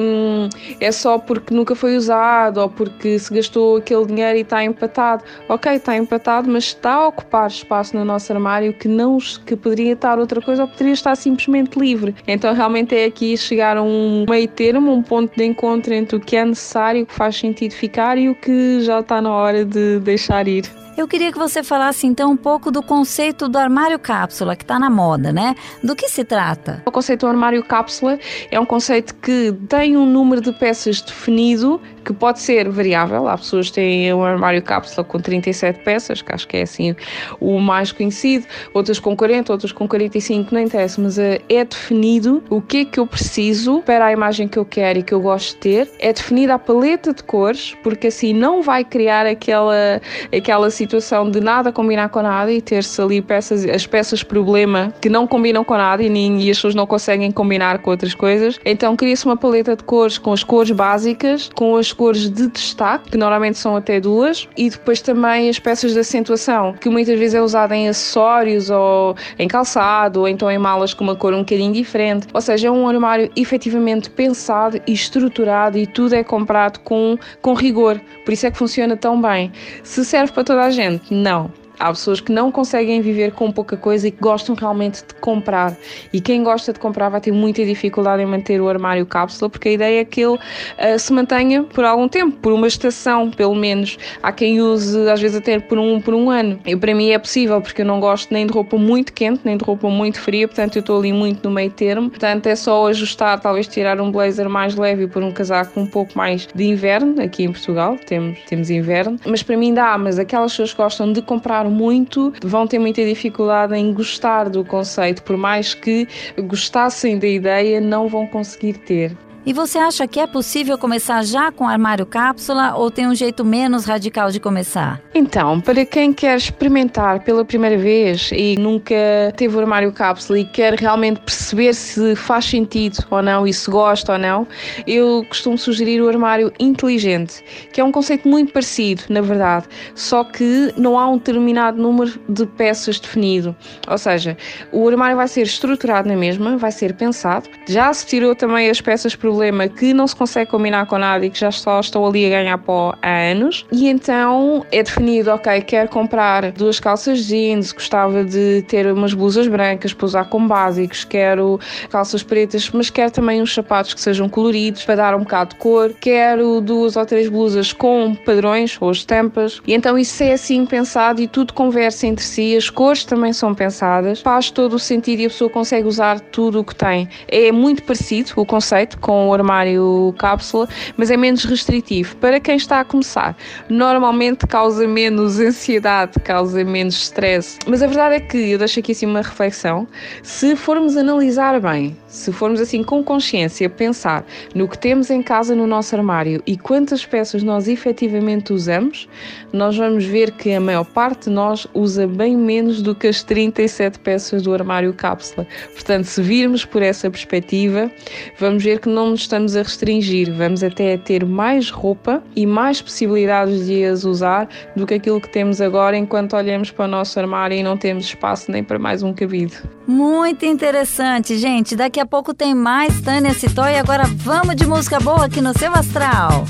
hum, 0.01 0.49
é 0.79 0.91
só 0.91 1.17
porque 1.17 1.53
nunca 1.53 1.75
foi 1.75 1.95
usado 1.95 2.59
ou 2.59 2.69
porque 2.69 3.17
se 3.19 3.33
gastou 3.33 3.77
aquele 3.77 4.05
dinheiro 4.05 4.37
e 4.37 4.41
está 4.41 4.63
empatado. 4.63 5.23
Ok, 5.49 5.73
está 5.73 5.95
empatado, 5.97 6.49
mas 6.49 6.65
está 6.65 6.93
a 6.93 7.07
ocupar 7.07 7.47
espaço 7.47 7.95
no 7.95 8.03
nosso 8.05 8.31
armário 8.31 8.73
que 8.73 8.87
não 8.87 9.17
que 9.45 9.55
poderia 9.55 9.93
estar 9.93 10.19
outra 10.19 10.41
coisa 10.41 10.63
ou 10.63 10.67
poderia 10.67 10.93
estar 10.93 11.15
simplesmente 11.15 11.77
livre. 11.77 12.15
Então 12.27 12.53
realmente 12.53 12.95
é 12.95 13.05
aqui 13.05 13.37
chegar 13.37 13.77
a 13.77 13.83
um 13.83 14.25
meio 14.29 14.47
termo, 14.47 14.91
um 14.91 15.03
ponto 15.03 15.35
de 15.35 15.43
encontro 15.45 15.93
entre 15.93 16.17
o 16.17 16.19
que 16.19 16.35
é 16.35 16.45
necessário, 16.45 17.03
o 17.03 17.05
que 17.05 17.13
faz 17.13 17.35
sentido 17.35 17.73
ficar 17.73 18.17
e 18.17 18.29
o 18.29 18.35
que 18.35 18.81
já 18.81 18.99
está 18.99 19.21
na 19.21 19.31
hora 19.31 19.65
de 19.65 19.99
deixar 19.99 20.47
ir. 20.47 20.82
Eu 20.95 21.07
queria 21.07 21.31
que 21.31 21.39
você 21.39 21.63
falasse 21.63 22.05
então 22.05 22.29
um 22.29 22.37
pouco 22.37 22.69
do 22.69 22.83
conceito 22.83 23.49
do 23.49 23.57
armário 23.57 23.97
cápsula, 23.97 24.55
que 24.55 24.63
está 24.63 24.77
na 24.77 24.91
moda, 24.91 25.33
né? 25.33 25.55
Do 25.83 25.95
que 25.95 26.07
se 26.07 26.23
trata? 26.23 26.83
O 26.85 26.91
conceito 26.91 27.21
do 27.21 27.27
armário 27.27 27.63
cápsula 27.63 28.19
é 28.51 28.59
um 28.59 28.65
conceito 28.65 29.15
que 29.15 29.51
tem 29.67 29.97
um 29.97 30.05
número 30.05 30.39
de 30.39 30.53
peças 30.53 31.01
definido 31.01 31.81
que 32.03 32.13
pode 32.13 32.39
ser 32.39 32.69
variável. 32.69 33.27
Há 33.27 33.37
pessoas 33.37 33.67
que 33.67 33.75
têm 33.75 34.13
um 34.13 34.23
armário 34.23 34.61
cápsula 34.61 35.03
com 35.03 35.19
37 35.19 35.79
peças, 35.79 36.21
que 36.21 36.33
acho 36.33 36.47
que 36.47 36.57
é 36.57 36.61
assim 36.63 36.95
o 37.39 37.59
mais 37.59 37.91
conhecido, 37.91 38.45
outras 38.73 38.99
com 38.99 39.15
40, 39.15 39.51
outras 39.51 39.71
com 39.71 39.87
45, 39.87 40.53
não 40.53 40.61
interessa, 40.61 41.01
mas 41.01 41.17
é 41.17 41.39
definido 41.63 42.43
o 42.49 42.61
que 42.61 42.77
é 42.77 42.85
que 42.85 42.99
eu 42.99 43.07
preciso 43.07 43.81
para 43.85 44.05
a 44.05 44.11
imagem 44.11 44.47
que 44.47 44.57
eu 44.57 44.65
quero 44.65 44.99
e 44.99 45.03
que 45.03 45.13
eu 45.13 45.21
gosto 45.21 45.53
de 45.53 45.57
ter. 45.57 45.91
É 45.99 46.11
definida 46.11 46.55
a 46.55 46.59
paleta 46.59 47.13
de 47.13 47.23
cores, 47.23 47.75
porque 47.83 48.07
assim 48.07 48.33
não 48.33 48.61
vai 48.61 48.83
criar 48.83 49.25
aquela, 49.25 50.01
aquela 50.35 50.69
situação 50.69 51.29
de 51.29 51.39
nada 51.39 51.71
combinar 51.71 52.09
com 52.09 52.21
nada 52.21 52.51
e 52.51 52.61
ter-se 52.61 53.01
ali 53.01 53.21
peças, 53.21 53.65
as 53.65 53.87
peças 53.87 54.23
problema 54.23 54.93
que 55.01 55.09
não 55.09 55.27
combinam 55.27 55.63
com 55.63 55.75
nada 55.75 56.03
e, 56.03 56.09
nem, 56.09 56.41
e 56.41 56.49
as 56.49 56.57
pessoas 56.57 56.75
não 56.75 56.85
conseguem 56.85 57.31
combinar 57.31 57.79
com 57.79 57.91
outras 57.91 58.13
coisas. 58.13 58.59
Então 58.65 58.95
cria-se 58.95 59.25
uma 59.25 59.37
paleta 59.37 59.75
de 59.75 59.83
cores 59.83 60.17
com 60.17 60.33
as 60.33 60.43
cores 60.43 60.71
básicas, 60.71 61.49
com 61.53 61.77
as 61.77 61.92
cores 61.93 62.29
de 62.29 62.47
destaque, 62.47 63.11
que 63.11 63.17
normalmente 63.17 63.57
são 63.57 63.75
até 63.75 63.99
duas, 63.99 64.47
e 64.57 64.69
depois 64.69 65.01
também 65.01 65.49
as 65.49 65.59
peças 65.59 65.93
de 65.93 65.99
acentuação, 65.99 66.73
que 66.73 66.89
muitas 66.89 67.17
vezes 67.17 67.35
é 67.35 67.41
usada 67.41 67.75
em 67.75 67.87
acessórios 67.87 68.69
ou 68.69 69.15
em 69.37 69.47
calçado, 69.47 70.21
ou 70.21 70.27
então 70.27 70.49
em 70.49 70.57
malas 70.57 70.93
com 70.93 71.03
uma 71.03 71.15
cor 71.15 71.33
um 71.33 71.39
bocadinho 71.39 71.73
diferente. 71.73 72.27
Ou 72.33 72.41
seja, 72.41 72.67
é 72.67 72.71
um 72.71 72.87
armário 72.87 73.31
efetivamente 73.35 74.09
pensado 74.09 74.81
e 74.87 74.93
estruturado 74.93 75.77
e 75.77 75.85
tudo 75.87 76.15
é 76.15 76.23
comprado 76.23 76.79
com, 76.79 77.17
com 77.41 77.53
rigor. 77.53 77.99
Por 78.25 78.33
isso 78.33 78.45
é 78.47 78.51
que 78.51 78.57
funciona 78.57 78.97
tão 78.97 79.21
bem. 79.21 79.51
Se 79.83 80.03
serve 80.03 80.33
para 80.33 80.43
toda 80.43 80.63
a 80.63 80.71
gente? 80.71 81.13
Não. 81.13 81.62
Há 81.83 81.89
pessoas 81.89 82.21
que 82.21 82.31
não 82.31 82.49
conseguem 82.49 83.01
viver 83.01 83.33
com 83.33 83.51
pouca 83.51 83.75
coisa 83.75 84.07
e 84.07 84.11
que 84.11 84.21
gostam 84.21 84.55
realmente 84.55 85.03
de 85.05 85.13
comprar. 85.15 85.75
E 86.13 86.21
quem 86.21 86.41
gosta 86.41 86.71
de 86.71 86.79
comprar 86.79 87.09
vai 87.09 87.19
ter 87.19 87.33
muita 87.33 87.65
dificuldade 87.65 88.23
em 88.23 88.25
manter 88.25 88.61
o 88.61 88.69
armário 88.69 89.05
cápsula, 89.05 89.49
porque 89.49 89.67
a 89.67 89.71
ideia 89.73 89.99
é 89.99 90.05
que 90.05 90.21
ele 90.21 90.35
uh, 90.35 90.97
se 90.97 91.11
mantenha 91.11 91.63
por 91.63 91.83
algum 91.83 92.07
tempo, 92.07 92.37
por 92.37 92.53
uma 92.53 92.67
estação, 92.67 93.29
pelo 93.29 93.53
menos. 93.53 93.97
Há 94.21 94.31
quem 94.31 94.61
use, 94.61 94.97
às 95.09 95.19
vezes, 95.19 95.35
até 95.35 95.59
por 95.59 95.77
um, 95.77 95.99
por 95.99 96.13
um 96.13 96.29
ano. 96.29 96.57
E 96.65 96.73
para 96.73 96.95
mim 96.95 97.09
é 97.09 97.19
possível, 97.19 97.59
porque 97.59 97.81
eu 97.81 97.85
não 97.85 97.99
gosto 97.99 98.33
nem 98.33 98.47
de 98.47 98.53
roupa 98.53 98.77
muito 98.77 99.11
quente, 99.11 99.41
nem 99.43 99.57
de 99.57 99.65
roupa 99.65 99.89
muito 99.89 100.21
fria, 100.21 100.47
portanto 100.47 100.77
eu 100.77 100.79
estou 100.79 100.99
ali 100.99 101.11
muito 101.11 101.49
no 101.49 101.53
meio 101.53 101.69
termo. 101.69 102.09
Portanto 102.09 102.47
é 102.47 102.55
só 102.55 102.87
ajustar, 102.87 103.41
talvez 103.41 103.67
tirar 103.67 103.99
um 103.99 104.09
blazer 104.09 104.47
mais 104.47 104.73
leve 104.73 105.03
e 105.03 105.07
pôr 105.07 105.21
um 105.21 105.33
casaco 105.33 105.77
um 105.77 105.85
pouco 105.85 106.17
mais 106.17 106.47
de 106.55 106.63
inverno. 106.63 107.21
Aqui 107.21 107.43
em 107.43 107.51
Portugal 107.51 107.97
temos, 108.05 108.39
temos 108.47 108.69
inverno. 108.69 109.19
Mas 109.25 109.43
para 109.43 109.57
mim 109.57 109.73
dá, 109.73 109.97
mas 109.97 110.17
aquelas 110.17 110.53
pessoas 110.53 110.71
que 110.71 110.77
gostam 110.81 111.11
de 111.11 111.21
comprar 111.21 111.72
muito, 111.73 112.31
vão 112.43 112.67
ter 112.67 112.79
muita 112.79 113.03
dificuldade 113.03 113.75
em 113.75 113.91
gostar 113.93 114.49
do 114.49 114.63
conceito, 114.63 115.23
por 115.23 115.35
mais 115.35 115.73
que 115.73 116.07
gostassem 116.47 117.19
da 117.19 117.27
ideia, 117.27 117.81
não 117.81 118.07
vão 118.07 118.27
conseguir 118.27 118.77
ter. 118.77 119.17
E 119.45 119.51
você 119.51 119.77
acha 119.77 120.07
que 120.07 120.21
é 120.21 120.25
possível 120.25 120.77
começar 120.77 121.21
já 121.21 121.51
com 121.51 121.67
armário 121.67 122.05
cápsula 122.05 122.75
ou 122.75 122.89
tem 122.89 123.05
um 123.05 123.13
jeito 123.13 123.43
menos 123.43 123.83
radical 123.83 124.31
de 124.31 124.39
começar? 124.39 125.01
Então, 125.13 125.59
para 125.59 125.85
quem 125.85 126.13
quer 126.13 126.37
experimentar 126.37 127.19
pela 127.25 127.43
primeira 127.43 127.77
vez 127.77 128.29
e 128.31 128.55
nunca 128.55 128.95
teve 129.35 129.57
o 129.57 129.59
armário 129.59 129.91
cápsula 129.91 130.39
e 130.39 130.45
quer 130.45 130.75
realmente 130.75 131.19
perceber 131.19 131.73
se 131.73 132.15
faz 132.15 132.45
sentido 132.45 132.99
ou 133.11 133.21
não 133.21 133.45
e 133.45 133.53
se 133.53 133.69
gosta 133.69 134.13
ou 134.13 134.17
não, 134.17 134.47
eu 134.87 135.25
costumo 135.27 135.57
sugerir 135.57 136.01
o 136.01 136.07
armário 136.07 136.49
inteligente, 136.57 137.43
que 137.73 137.81
é 137.81 137.83
um 137.83 137.91
conceito 137.91 138.25
muito 138.29 138.53
parecido, 138.53 139.03
na 139.09 139.19
verdade, 139.19 139.65
só 139.93 140.23
que 140.23 140.73
não 140.77 140.97
há 140.97 141.09
um 141.09 141.17
determinado 141.17 141.81
número 141.81 142.17
de 142.29 142.45
peças 142.45 142.97
definido. 142.97 143.53
Ou 143.89 143.97
seja, 143.97 144.37
o 144.71 144.87
armário 144.87 145.17
vai 145.17 145.27
ser 145.27 145.41
estruturado 145.41 146.07
na 146.07 146.15
mesma, 146.15 146.55
vai 146.55 146.71
ser 146.71 146.93
pensado. 146.93 147.49
Já 147.67 147.93
se 147.93 148.05
tirou 148.05 148.33
também 148.33 148.69
as 148.69 148.79
peças 148.79 149.13
por 149.13 149.32
problema 149.33 149.67
que 149.67 149.93
não 149.93 150.05
se 150.05 150.15
consegue 150.15 150.51
combinar 150.51 150.85
com 150.85 150.97
nada 150.97 151.25
e 151.25 151.29
que 151.29 151.39
já 151.39 151.51
só 151.51 151.79
estão 151.79 152.05
ali 152.05 152.25
a 152.27 152.29
ganhar 152.29 152.57
pó 152.59 152.93
há 153.01 153.31
anos. 153.31 153.65
E 153.71 153.87
então 153.87 154.63
é 154.71 154.83
definido, 154.83 155.31
ok, 155.31 155.59
quero 155.61 155.89
comprar 155.89 156.51
duas 156.51 156.79
calças 156.79 157.25
jeans, 157.25 157.71
gostava 157.71 158.23
de 158.23 158.63
ter 158.67 158.85
umas 158.85 159.13
blusas 159.13 159.47
brancas 159.47 159.91
para 159.91 160.05
usar 160.05 160.25
com 160.25 160.47
básicos, 160.47 161.03
quero 161.03 161.59
calças 161.89 162.21
pretas, 162.21 162.69
mas 162.69 162.91
quero 162.91 163.11
também 163.11 163.41
uns 163.41 163.53
sapatos 163.53 163.95
que 163.95 164.01
sejam 164.01 164.29
coloridos 164.29 164.85
para 164.85 164.95
dar 164.95 165.15
um 165.15 165.19
bocado 165.19 165.51
de 165.51 165.55
cor, 165.55 165.91
quero 165.99 166.61
duas 166.61 166.95
ou 166.95 167.05
três 167.05 167.27
blusas 167.27 167.73
com 167.73 168.13
padrões 168.13 168.77
ou 168.79 168.91
estampas. 168.91 169.61
E 169.65 169.73
então 169.73 169.97
isso 169.97 170.21
é 170.21 170.33
assim 170.33 170.63
pensado 170.65 171.21
e 171.21 171.27
tudo 171.27 171.53
conversa 171.53 172.05
entre 172.05 172.23
si, 172.23 172.55
as 172.55 172.69
cores 172.69 173.03
também 173.03 173.33
são 173.33 173.55
pensadas, 173.55 174.21
faz 174.21 174.51
todo 174.51 174.75
o 174.75 174.79
sentido 174.79 175.21
e 175.21 175.25
a 175.25 175.29
pessoa 175.29 175.49
consegue 175.49 175.87
usar 175.87 176.19
tudo 176.19 176.59
o 176.59 176.63
que 176.63 176.75
tem. 176.75 177.09
É 177.27 177.51
muito 177.51 177.81
parecido 177.81 178.31
o 178.35 178.45
conceito 178.45 178.99
com 178.99 179.22
o 179.27 179.33
armário 179.33 180.13
cápsula, 180.17 180.67
mas 180.97 181.11
é 181.11 181.17
menos 181.17 181.43
restritivo. 181.43 182.15
Para 182.17 182.39
quem 182.39 182.55
está 182.55 182.79
a 182.79 182.85
começar, 182.85 183.35
normalmente 183.69 184.45
causa 184.47 184.87
menos 184.87 185.39
ansiedade, 185.39 186.19
causa 186.19 186.63
menos 186.63 186.95
stress. 186.95 187.59
Mas 187.67 187.81
a 187.81 187.87
verdade 187.87 188.15
é 188.15 188.19
que 188.19 188.37
eu 188.51 188.57
deixo 188.57 188.79
aqui 188.79 188.91
assim 188.91 189.05
uma 189.05 189.21
reflexão. 189.21 189.87
Se 190.21 190.55
formos 190.55 190.97
analisar 190.97 191.59
bem, 191.59 191.97
se 192.07 192.31
formos 192.31 192.61
assim 192.61 192.83
com 192.83 193.03
consciência 193.03 193.69
pensar 193.69 194.25
no 194.53 194.67
que 194.67 194.77
temos 194.77 195.09
em 195.09 195.21
casa 195.21 195.55
no 195.55 195.65
nosso 195.65 195.95
armário 195.95 196.41
e 196.45 196.57
quantas 196.57 197.05
peças 197.05 197.43
nós 197.43 197.67
efetivamente 197.67 198.53
usamos, 198.53 199.07
nós 199.51 199.77
vamos 199.77 200.05
ver 200.05 200.31
que 200.31 200.53
a 200.53 200.59
maior 200.59 200.85
parte 200.85 201.29
de 201.29 201.31
nós 201.31 201.67
usa 201.73 202.07
bem 202.07 202.35
menos 202.35 202.81
do 202.81 202.93
que 202.93 203.07
as 203.07 203.23
37 203.23 203.99
peças 203.99 204.43
do 204.43 204.53
armário 204.53 204.93
cápsula. 204.93 205.47
Portanto, 205.73 206.05
se 206.05 206.21
virmos 206.21 206.65
por 206.65 206.81
essa 206.81 207.09
perspectiva, 207.09 207.91
vamos 208.39 208.63
ver 208.63 208.79
que 208.79 208.89
não 208.89 209.12
nos 209.13 209.21
estamos 209.21 209.55
a 209.55 209.61
restringir, 209.61 210.33
vamos 210.35 210.63
até 210.63 210.97
ter 210.97 211.23
mais 211.23 211.69
roupa 211.69 212.23
e 212.35 212.47
mais 212.47 212.81
possibilidades 212.81 213.67
de 213.67 213.85
as 213.85 214.03
usar 214.05 214.49
do 214.75 214.87
que 214.87 214.95
aquilo 214.95 215.21
que 215.21 215.29
temos 215.29 215.61
agora 215.61 215.95
enquanto 215.95 216.35
olhamos 216.35 216.71
para 216.71 216.85
o 216.85 216.87
nosso 216.87 217.19
armário 217.19 217.55
e 217.55 217.61
não 217.61 217.77
temos 217.77 218.05
espaço 218.05 218.51
nem 218.51 218.63
para 218.63 218.79
mais 218.79 219.03
um 219.03 219.13
cabido. 219.13 219.53
Muito 219.85 220.45
interessante, 220.45 221.37
gente. 221.37 221.75
Daqui 221.75 221.99
a 221.99 222.07
pouco 222.07 222.33
tem 222.33 222.55
mais 222.55 222.99
Tânia 223.01 223.35
Citó 223.35 223.67
e 223.67 223.77
agora 223.77 224.05
vamos 224.17 224.55
de 224.55 224.65
música 224.65 224.99
boa 224.99 225.25
aqui 225.25 225.41
no 225.41 225.55
seu 225.57 225.71
astral. 225.71 226.45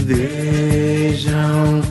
Vejam 0.00 1.82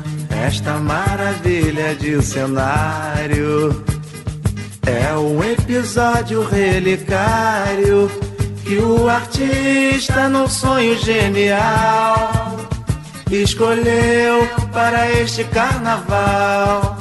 esta 0.44 0.74
maravilha 0.80 1.94
de 1.94 2.20
cenário. 2.20 3.84
É 4.88 5.16
um 5.16 5.44
episódio 5.44 6.44
relicário 6.44 8.10
que 8.64 8.78
o 8.78 9.10
artista, 9.10 10.30
num 10.30 10.48
sonho 10.48 10.98
genial, 10.98 12.58
escolheu 13.30 14.48
para 14.72 15.10
este 15.12 15.44
carnaval. 15.46 16.98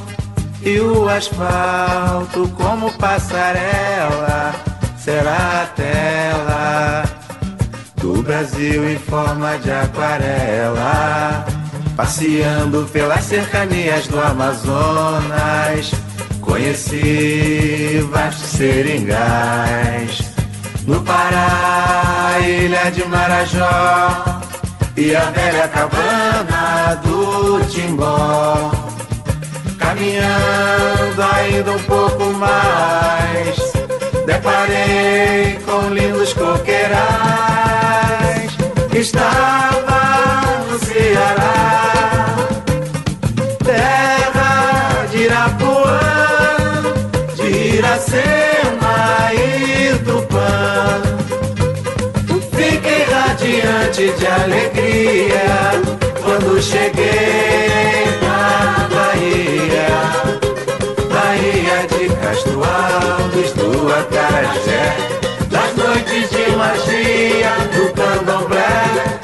E 0.63 0.79
o 0.79 1.09
asfalto, 1.09 2.49
como 2.51 2.93
passarela, 2.93 4.55
será 4.97 5.63
a 5.63 5.67
tela 5.75 7.05
do 7.97 8.23
Brasil 8.23 8.89
em 8.89 8.99
forma 8.99 9.59
de 9.59 9.71
aquarela. 9.71 11.45
Passeando 11.97 12.89
pelas 12.93 13.25
cercanias 13.25 14.07
do 14.07 14.21
Amazonas, 14.21 15.91
conheci 16.41 18.07
vastos 18.11 18.51
seringais 18.51 20.32
no 20.87 21.01
Pará, 21.03 22.39
ilha 22.41 22.91
de 22.91 23.05
Marajó 23.07 24.25
e 24.97 25.15
a 25.15 25.31
velha 25.31 25.69
cabana 25.69 27.01
do 27.03 27.61
Timbó. 27.67 28.71
Caminhando 29.79 31.23
ainda 31.35 31.73
um 31.73 31.83
pouco 31.83 32.25
mais, 32.35 33.57
deparei 34.27 35.59
com 35.65 35.89
lindos 35.95 36.33
coqueirais. 36.33 36.93
Estava 38.95 39.92
de 54.11 54.27
alegria 54.27 55.81
quando 56.25 56.61
cheguei 56.61 58.05
na 58.21 58.89
Bahia, 58.91 59.87
Bahia 61.09 61.87
de 61.87 62.09
Castro 62.17 62.63
Alves, 62.65 63.53
do 63.53 63.93
Acarajé, 63.95 64.97
das 65.51 65.77
noites 65.77 66.31
de 66.31 66.51
magia 66.57 67.53
do 67.75 67.93
candomblé. 67.93 69.21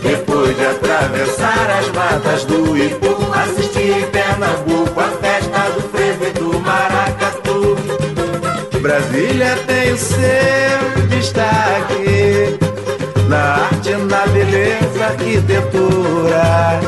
Depois 0.00 0.56
de 0.56 0.64
atravessar 0.64 1.70
as 1.80 1.88
matas 1.88 2.44
do 2.44 2.76
Ipu, 2.76 3.16
assisti 3.34 3.82
em 3.82 4.06
Pernambuco 4.12 5.00
a 5.00 5.08
festa 5.08 5.70
do 5.74 5.88
frevo 5.88 6.24
e 6.24 6.30
do 6.30 6.60
maracatu. 6.60 7.76
Brasília 8.80 9.56
tem 9.66 9.92
o 9.92 9.96
seu 9.96 11.08
destaque 11.08 12.63
na 13.28 13.66
arte, 13.66 13.92
na 13.92 14.26
beleza, 14.26 15.04
arquitetura. 15.04 16.80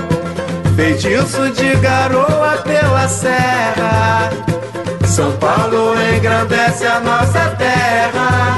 Feitiço 0.75 1.51
de 1.51 1.75
garoa 1.77 2.59
pela 2.65 3.09
serra. 3.09 4.31
São 5.05 5.33
Paulo 5.39 5.95
engrandece 6.15 6.87
a 6.87 7.01
nossa 7.01 7.57
terra. 7.57 8.57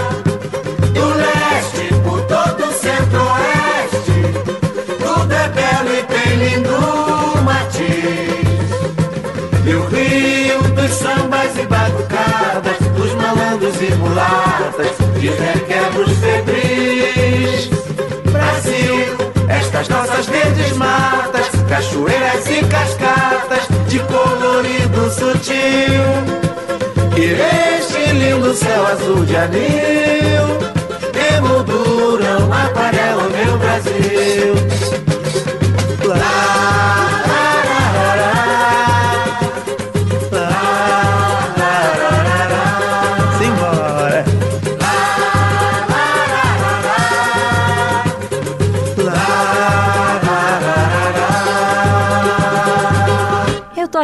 Do 0.92 1.08
leste 1.14 1.94
por 2.02 2.20
todo 2.22 2.64
o 2.64 2.72
centro-oeste. 2.72 4.18
Tudo 4.98 5.32
é 5.32 5.48
belo 5.48 5.94
e 5.94 6.02
tem 6.02 6.36
lindo 6.36 7.42
matiz. 7.44 8.48
E 9.64 9.74
o 9.74 9.86
rio 9.86 10.62
dos 10.74 10.90
sambas 10.90 11.56
e 11.56 11.66
batucadas, 11.66 12.78
dos 12.96 13.14
malandros 13.14 13.80
e 13.80 13.94
mulatas, 13.94 14.96
de 15.20 15.28
requebros 15.28 16.18
febris. 16.18 16.87
Das 19.78 19.88
nossas 19.90 20.26
verdes 20.26 20.72
matas, 20.72 21.50
cachoeiras 21.68 22.44
e 22.48 22.64
cascatas 22.64 23.68
de 23.86 24.00
colorido 24.00 25.08
sutil. 25.08 26.02
E 27.16 27.78
este 27.78 28.12
lindo 28.12 28.52
céu 28.54 28.84
azul 28.88 29.24
de 29.24 29.36
anil 29.36 30.58
emolduram, 31.36 32.52
aparelam 32.52 33.30
meu 33.30 33.56
Brasil. 33.58 34.77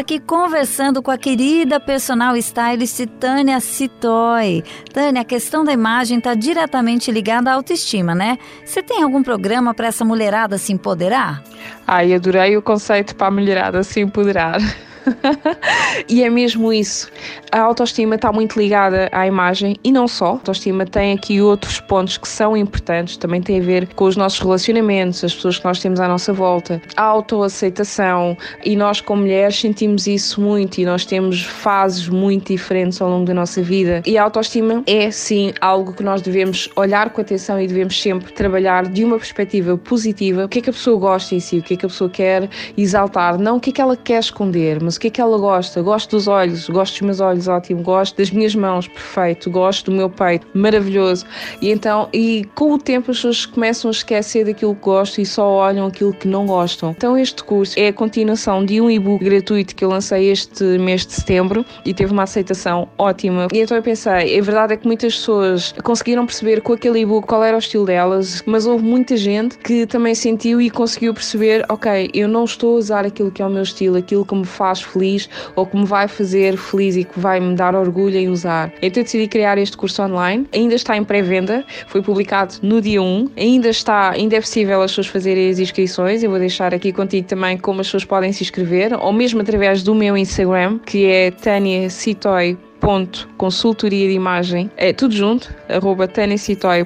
Aqui 0.05 0.21
conversando 0.21 1.03
com 1.03 1.11
a 1.11 1.17
querida 1.17 1.81
personal 1.81 2.37
stylist 2.37 3.07
Tânia 3.19 3.59
Citoy. 3.59 4.63
Tânia, 4.93 5.23
a 5.23 5.25
questão 5.25 5.65
da 5.65 5.73
imagem 5.73 6.21
tá 6.21 6.35
diretamente 6.35 7.11
ligada 7.11 7.51
à 7.51 7.55
autoestima, 7.55 8.15
né? 8.15 8.37
Você 8.63 8.83
tem 8.83 9.03
algum 9.03 9.23
programa 9.23 9.73
para 9.73 9.87
essa 9.87 10.05
mulherada 10.05 10.59
se 10.59 10.75
empoderar? 10.75 11.43
Ai, 11.87 12.13
adorei 12.13 12.55
o 12.55 12.61
conceito 12.61 13.17
para 13.17 13.29
a 13.29 13.31
mulherada 13.31 13.83
se 13.83 13.99
empoderar. 14.01 14.59
e 16.09 16.23
é 16.23 16.31
mesmo 16.31 16.73
isso. 16.73 17.11
A 17.53 17.61
autoestima 17.61 18.17
está 18.17 18.33
muito 18.33 18.59
ligada 18.59 19.09
à 19.13 19.27
imagem 19.27 19.77
e 19.85 19.93
não 19.93 20.09
só. 20.09 20.27
A 20.27 20.31
autoestima 20.31 20.85
tem 20.85 21.13
aqui 21.13 21.41
outros 21.41 21.81
pontos 21.81 22.17
que 22.17 22.29
são 22.29 22.57
importantes, 22.57 23.17
também 23.17 23.41
tem 23.41 23.61
a 23.61 23.63
ver 23.63 23.87
com 23.95 24.05
os 24.07 24.17
nossos 24.17 24.41
relacionamentos, 24.41 25.23
as 25.23 25.35
pessoas 25.35 25.59
que 25.59 25.65
nós 25.65 25.79
temos 25.79 26.01
à 26.01 26.09
nossa 26.09 26.33
volta, 26.33 26.81
a 26.97 27.03
autoaceitação. 27.03 28.37
E 28.65 28.77
nós, 28.77 29.01
como 29.01 29.23
mulheres, 29.23 29.59
sentimos 29.59 30.07
isso 30.07 30.41
muito 30.41 30.79
e 30.79 30.85
nós 30.85 31.07
temos 31.07 31.43
fases 31.43 32.09
muito 32.09 32.53
diferentes 32.53 33.01
ao 33.01 33.09
longo 33.09 33.25
da 33.25 33.35
nossa 33.35 33.63
vida. 33.63 34.03
E 34.07 34.19
a 34.19 34.25
autoestima 34.25 34.83
é, 34.87 35.11
sim, 35.11 35.53
algo 35.61 35.93
que 35.93 36.03
nós 36.03 36.23
devemos 36.23 36.69
olhar 36.77 37.11
com 37.11 37.21
atenção 37.21 37.61
e 37.61 37.67
devemos 37.67 38.01
sempre 38.01 38.33
trabalhar 38.33 38.87
de 38.87 39.05
uma 39.05 39.17
perspectiva 39.17 39.77
positiva. 39.77 40.45
O 40.45 40.49
que 40.49 40.59
é 40.59 40.63
que 40.63 40.71
a 40.71 40.73
pessoa 40.73 40.99
gosta 40.99 41.35
em 41.35 41.41
si, 41.41 41.59
o 41.59 41.63
que 41.63 41.75
é 41.75 41.77
que 41.77 41.87
a 41.87 41.89
pessoa 41.89 42.11
quer 42.11 42.49
exaltar, 42.77 43.39
não 43.39 43.57
o 43.57 43.61
que 43.61 43.71
é 43.71 43.73
que 43.73 43.81
ela 43.81 43.97
quer 43.97 44.19
esconder, 44.19 44.83
mas 44.83 44.94
o 44.97 45.01
que 45.01 45.09
é 45.09 45.11
que 45.11 45.21
ela 45.21 45.39
gosta. 45.39 45.83
Gosto 45.83 46.11
dos 46.11 46.29
olhos, 46.29 46.69
gosto 46.69 46.95
dos 46.95 47.03
meus 47.03 47.21
olhos, 47.21 47.49
ótimo. 47.49 47.83
Gosto 47.83 48.17
das 48.17 48.31
minhas 48.31 48.55
mãos, 48.55 48.89
perfeito. 48.89 49.51
Gosto 49.51 49.91
do 49.91 49.97
meu 49.97 50.11
peito, 50.11 50.47
maravilhoso. 50.55 51.25
E 51.61 51.71
então, 51.71 52.09
e 52.13 52.45
com 52.55 52.73
o 52.73 52.79
tempo 52.79 53.11
as 53.11 53.19
pessoas 53.19 53.47
começam 53.47 53.89
a 53.89 53.93
esquecer 53.93 54.45
daquilo 54.45 54.75
que 54.75 54.83
gostam 54.83 55.23
e 55.23 55.27
só 55.27 55.49
olham 55.49 55.87
aquilo 55.87 56.13
que 56.13 56.29
não 56.29 56.47
gostam. 56.47 56.91
Então, 56.91 57.17
este 57.17 57.43
curso 57.45 57.79
é 57.79 57.89
a 57.89 57.93
continuação 57.93 58.65
de 58.65 58.81
um 58.81 58.91
e-book 58.91 59.25
gratuito 59.25 59.75
que 59.75 59.85
eu 59.85 59.89
lancei 59.89 60.31
este 60.31 60.65
mês 60.79 61.07
de 61.07 61.13
setembro 61.13 61.65
e 61.85 61.93
teve 61.95 62.13
uma 62.13 62.25
aceitação 62.25 62.89
ótima. 62.99 63.49
E 63.53 63.61
então 63.61 63.77
eu 63.77 63.83
pensei, 63.83 64.39
a 64.39 64.43
verdade 64.43 64.75
é 64.75 64.77
que 64.77 64.87
muitas 64.87 65.15
pessoas 65.15 65.73
conseguiram 65.83 66.27
perceber 66.27 66.61
com 66.61 66.73
aquele 66.73 67.01
e-book 67.01 67.27
qual 67.27 67.43
era 67.43 67.57
o 67.57 67.59
estilo 67.59 67.85
delas, 67.85 68.43
mas 68.47 68.67
houve 68.67 68.85
muita 68.85 69.17
gente 69.17 69.59
que 69.59 69.87
também 69.87 70.15
sentiu 70.15 70.61
e 70.61 70.71
conseguiu 70.71 71.15
perceber, 71.15 71.65
ok, 71.69 72.11
eu 72.13 72.29
não 72.29 72.45
estou 72.45 72.75
a 72.75 72.79
usar 72.79 73.05
aquilo 73.05 73.31
que 73.31 73.43
é 73.43 73.47
o 73.47 73.51
meu 73.51 73.63
estilo, 73.63 73.97
aquilo 73.97 74.25
que 74.25 74.35
me 74.35 74.45
faz 74.45 74.81
feliz 74.85 75.29
ou 75.57 75.67
que 75.67 75.77
me 75.77 75.85
vai 75.85 76.09
fazer 76.09 76.57
feliz 76.57 76.97
e 76.97 77.05
que 77.05 77.19
vai 77.19 77.41
me 77.41 77.55
dar 77.55 77.75
orgulho 77.75 78.17
em 78.17 78.29
usar. 78.29 78.73
Então 78.83 79.01
eu 79.01 79.05
decidi 79.05 79.27
criar 79.27 79.59
este 79.59 79.77
curso 79.77 80.03
online. 80.03 80.47
Ainda 80.53 80.75
está 80.75 80.97
em 80.97 81.05
pré-venda, 81.05 81.65
foi 81.87 82.03
publicado 82.03 82.55
no 82.63 82.81
dia 82.81 83.03
1. 83.03 83.31
Ainda 83.37 83.69
está, 83.69 84.11
ainda 84.11 84.37
é 84.37 84.41
possível 84.41 84.83
as 84.83 84.91
pessoas 84.91 85.07
fazerem 85.09 85.51
as 85.51 85.59
inscrições. 85.59 86.23
Eu 86.23 86.31
vou 86.31 86.39
deixar 86.39 86.75
aqui 86.75 86.93
contigo 86.93 87.27
também 87.27 87.57
como 87.59 87.81
as 87.81 87.87
pessoas 87.87 88.05
podem 88.05 88.33
se 88.33 88.43
inscrever, 88.43 88.93
ou 88.99 89.13
mesmo 89.13 89.41
através 89.41 89.83
do 89.83 89.95
meu 89.95 90.17
Instagram, 90.17 90.79
que 90.79 91.07
é 91.07 91.31
Tânia 91.31 91.89
Citoy 91.91 92.57
ponto 92.81 93.29
consultoria 93.39 94.09
de 94.09 94.15
imagem, 94.15 94.71
é 94.77 94.93
tudo 94.93 95.15
junto, 95.15 95.55
arroba 95.69 96.07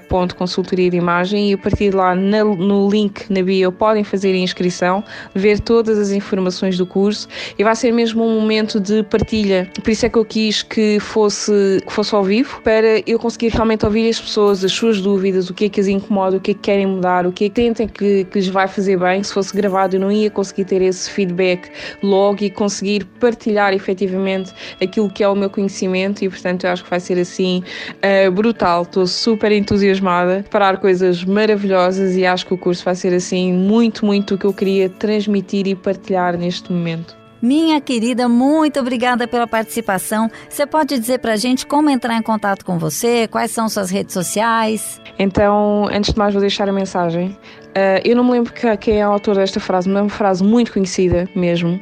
ponto 0.08 0.36
consultoria 0.36 0.90
de 0.90 0.96
imagem 0.96 1.50
e 1.50 1.54
a 1.54 1.58
partir 1.58 1.90
de 1.90 1.96
lá 1.96 2.14
na, 2.14 2.44
no 2.44 2.88
link 2.88 3.24
na 3.28 3.42
bio 3.42 3.72
podem 3.72 4.04
fazer 4.04 4.32
a 4.32 4.36
inscrição, 4.36 5.02
ver 5.34 5.58
todas 5.60 5.98
as 5.98 6.10
informações 6.10 6.78
do 6.78 6.86
curso 6.86 7.26
e 7.58 7.64
vai 7.64 7.74
ser 7.74 7.92
mesmo 7.92 8.24
um 8.24 8.40
momento 8.40 8.78
de 8.78 9.02
partilha. 9.02 9.68
Por 9.82 9.90
isso 9.90 10.06
é 10.06 10.08
que 10.08 10.18
eu 10.18 10.24
quis 10.24 10.62
que 10.62 11.00
fosse, 11.00 11.82
que 11.84 11.92
fosse 11.92 12.14
ao 12.14 12.22
vivo, 12.22 12.60
para 12.62 13.02
eu 13.04 13.18
conseguir 13.18 13.48
realmente 13.48 13.84
ouvir 13.84 14.08
as 14.08 14.20
pessoas, 14.20 14.64
as 14.64 14.72
suas 14.72 15.00
dúvidas, 15.00 15.50
o 15.50 15.54
que 15.54 15.64
é 15.64 15.68
que 15.68 15.80
as 15.80 15.88
incomoda, 15.88 16.36
o 16.36 16.40
que 16.40 16.52
é 16.52 16.54
que 16.54 16.60
querem 16.60 16.86
mudar, 16.86 17.26
o 17.26 17.32
que 17.32 17.46
é 17.46 17.48
que 17.48 17.54
tentem 17.54 17.88
que, 17.88 18.24
que 18.24 18.38
lhes 18.38 18.48
vai 18.48 18.68
fazer 18.68 18.98
bem. 18.98 19.22
Se 19.22 19.32
fosse 19.32 19.54
gravado 19.56 19.96
eu 19.96 20.00
não 20.00 20.12
ia 20.12 20.30
conseguir 20.30 20.64
ter 20.64 20.80
esse 20.80 21.10
feedback 21.10 21.70
logo 22.02 22.44
e 22.44 22.50
conseguir 22.50 23.04
partilhar 23.18 23.72
efetivamente 23.72 24.52
aquilo 24.80 25.10
que 25.10 25.24
é 25.24 25.28
o 25.28 25.34
meu 25.34 25.50
conhecimento 25.50 25.87
e 25.96 26.28
portanto 26.28 26.64
eu 26.64 26.70
acho 26.70 26.84
que 26.84 26.90
vai 26.90 27.00
ser 27.00 27.18
assim 27.18 27.62
uh, 27.94 28.30
brutal. 28.30 28.82
Estou 28.82 29.06
super 29.06 29.52
entusiasmada 29.52 30.44
para 30.50 30.76
coisas 30.76 31.24
maravilhosas 31.24 32.16
e 32.16 32.24
acho 32.24 32.46
que 32.46 32.54
o 32.54 32.58
curso 32.58 32.84
vai 32.84 32.94
ser 32.94 33.14
assim 33.14 33.52
muito, 33.52 34.04
muito 34.04 34.34
o 34.34 34.38
que 34.38 34.44
eu 34.44 34.52
queria 34.52 34.88
transmitir 34.88 35.66
e 35.66 35.74
partilhar 35.74 36.36
neste 36.36 36.72
momento. 36.72 37.16
Minha 37.40 37.80
querida, 37.80 38.28
muito 38.28 38.80
obrigada 38.80 39.28
pela 39.28 39.46
participação. 39.46 40.28
Você 40.48 40.66
pode 40.66 40.98
dizer 40.98 41.20
pra 41.20 41.36
gente 41.36 41.64
como 41.66 41.88
entrar 41.88 42.16
em 42.16 42.22
contato 42.22 42.64
com 42.64 42.78
você, 42.78 43.28
quais 43.28 43.52
são 43.52 43.68
suas 43.68 43.90
redes 43.90 44.12
sociais? 44.12 45.00
Então, 45.18 45.88
antes 45.92 46.12
de 46.12 46.18
mais, 46.18 46.34
vou 46.34 46.40
deixar 46.40 46.68
a 46.68 46.72
mensagem. 46.72 47.36
Uh, 47.78 48.02
eu 48.04 48.16
não 48.16 48.24
me 48.24 48.32
lembro 48.32 48.52
que, 48.52 48.76
quem 48.78 49.00
é 49.00 49.06
o 49.06 49.12
autor 49.12 49.36
desta 49.36 49.60
frase, 49.60 49.88
mas 49.88 49.98
é 49.98 50.02
uma 50.02 50.10
frase 50.10 50.42
muito 50.42 50.72
conhecida 50.72 51.28
mesmo. 51.32 51.78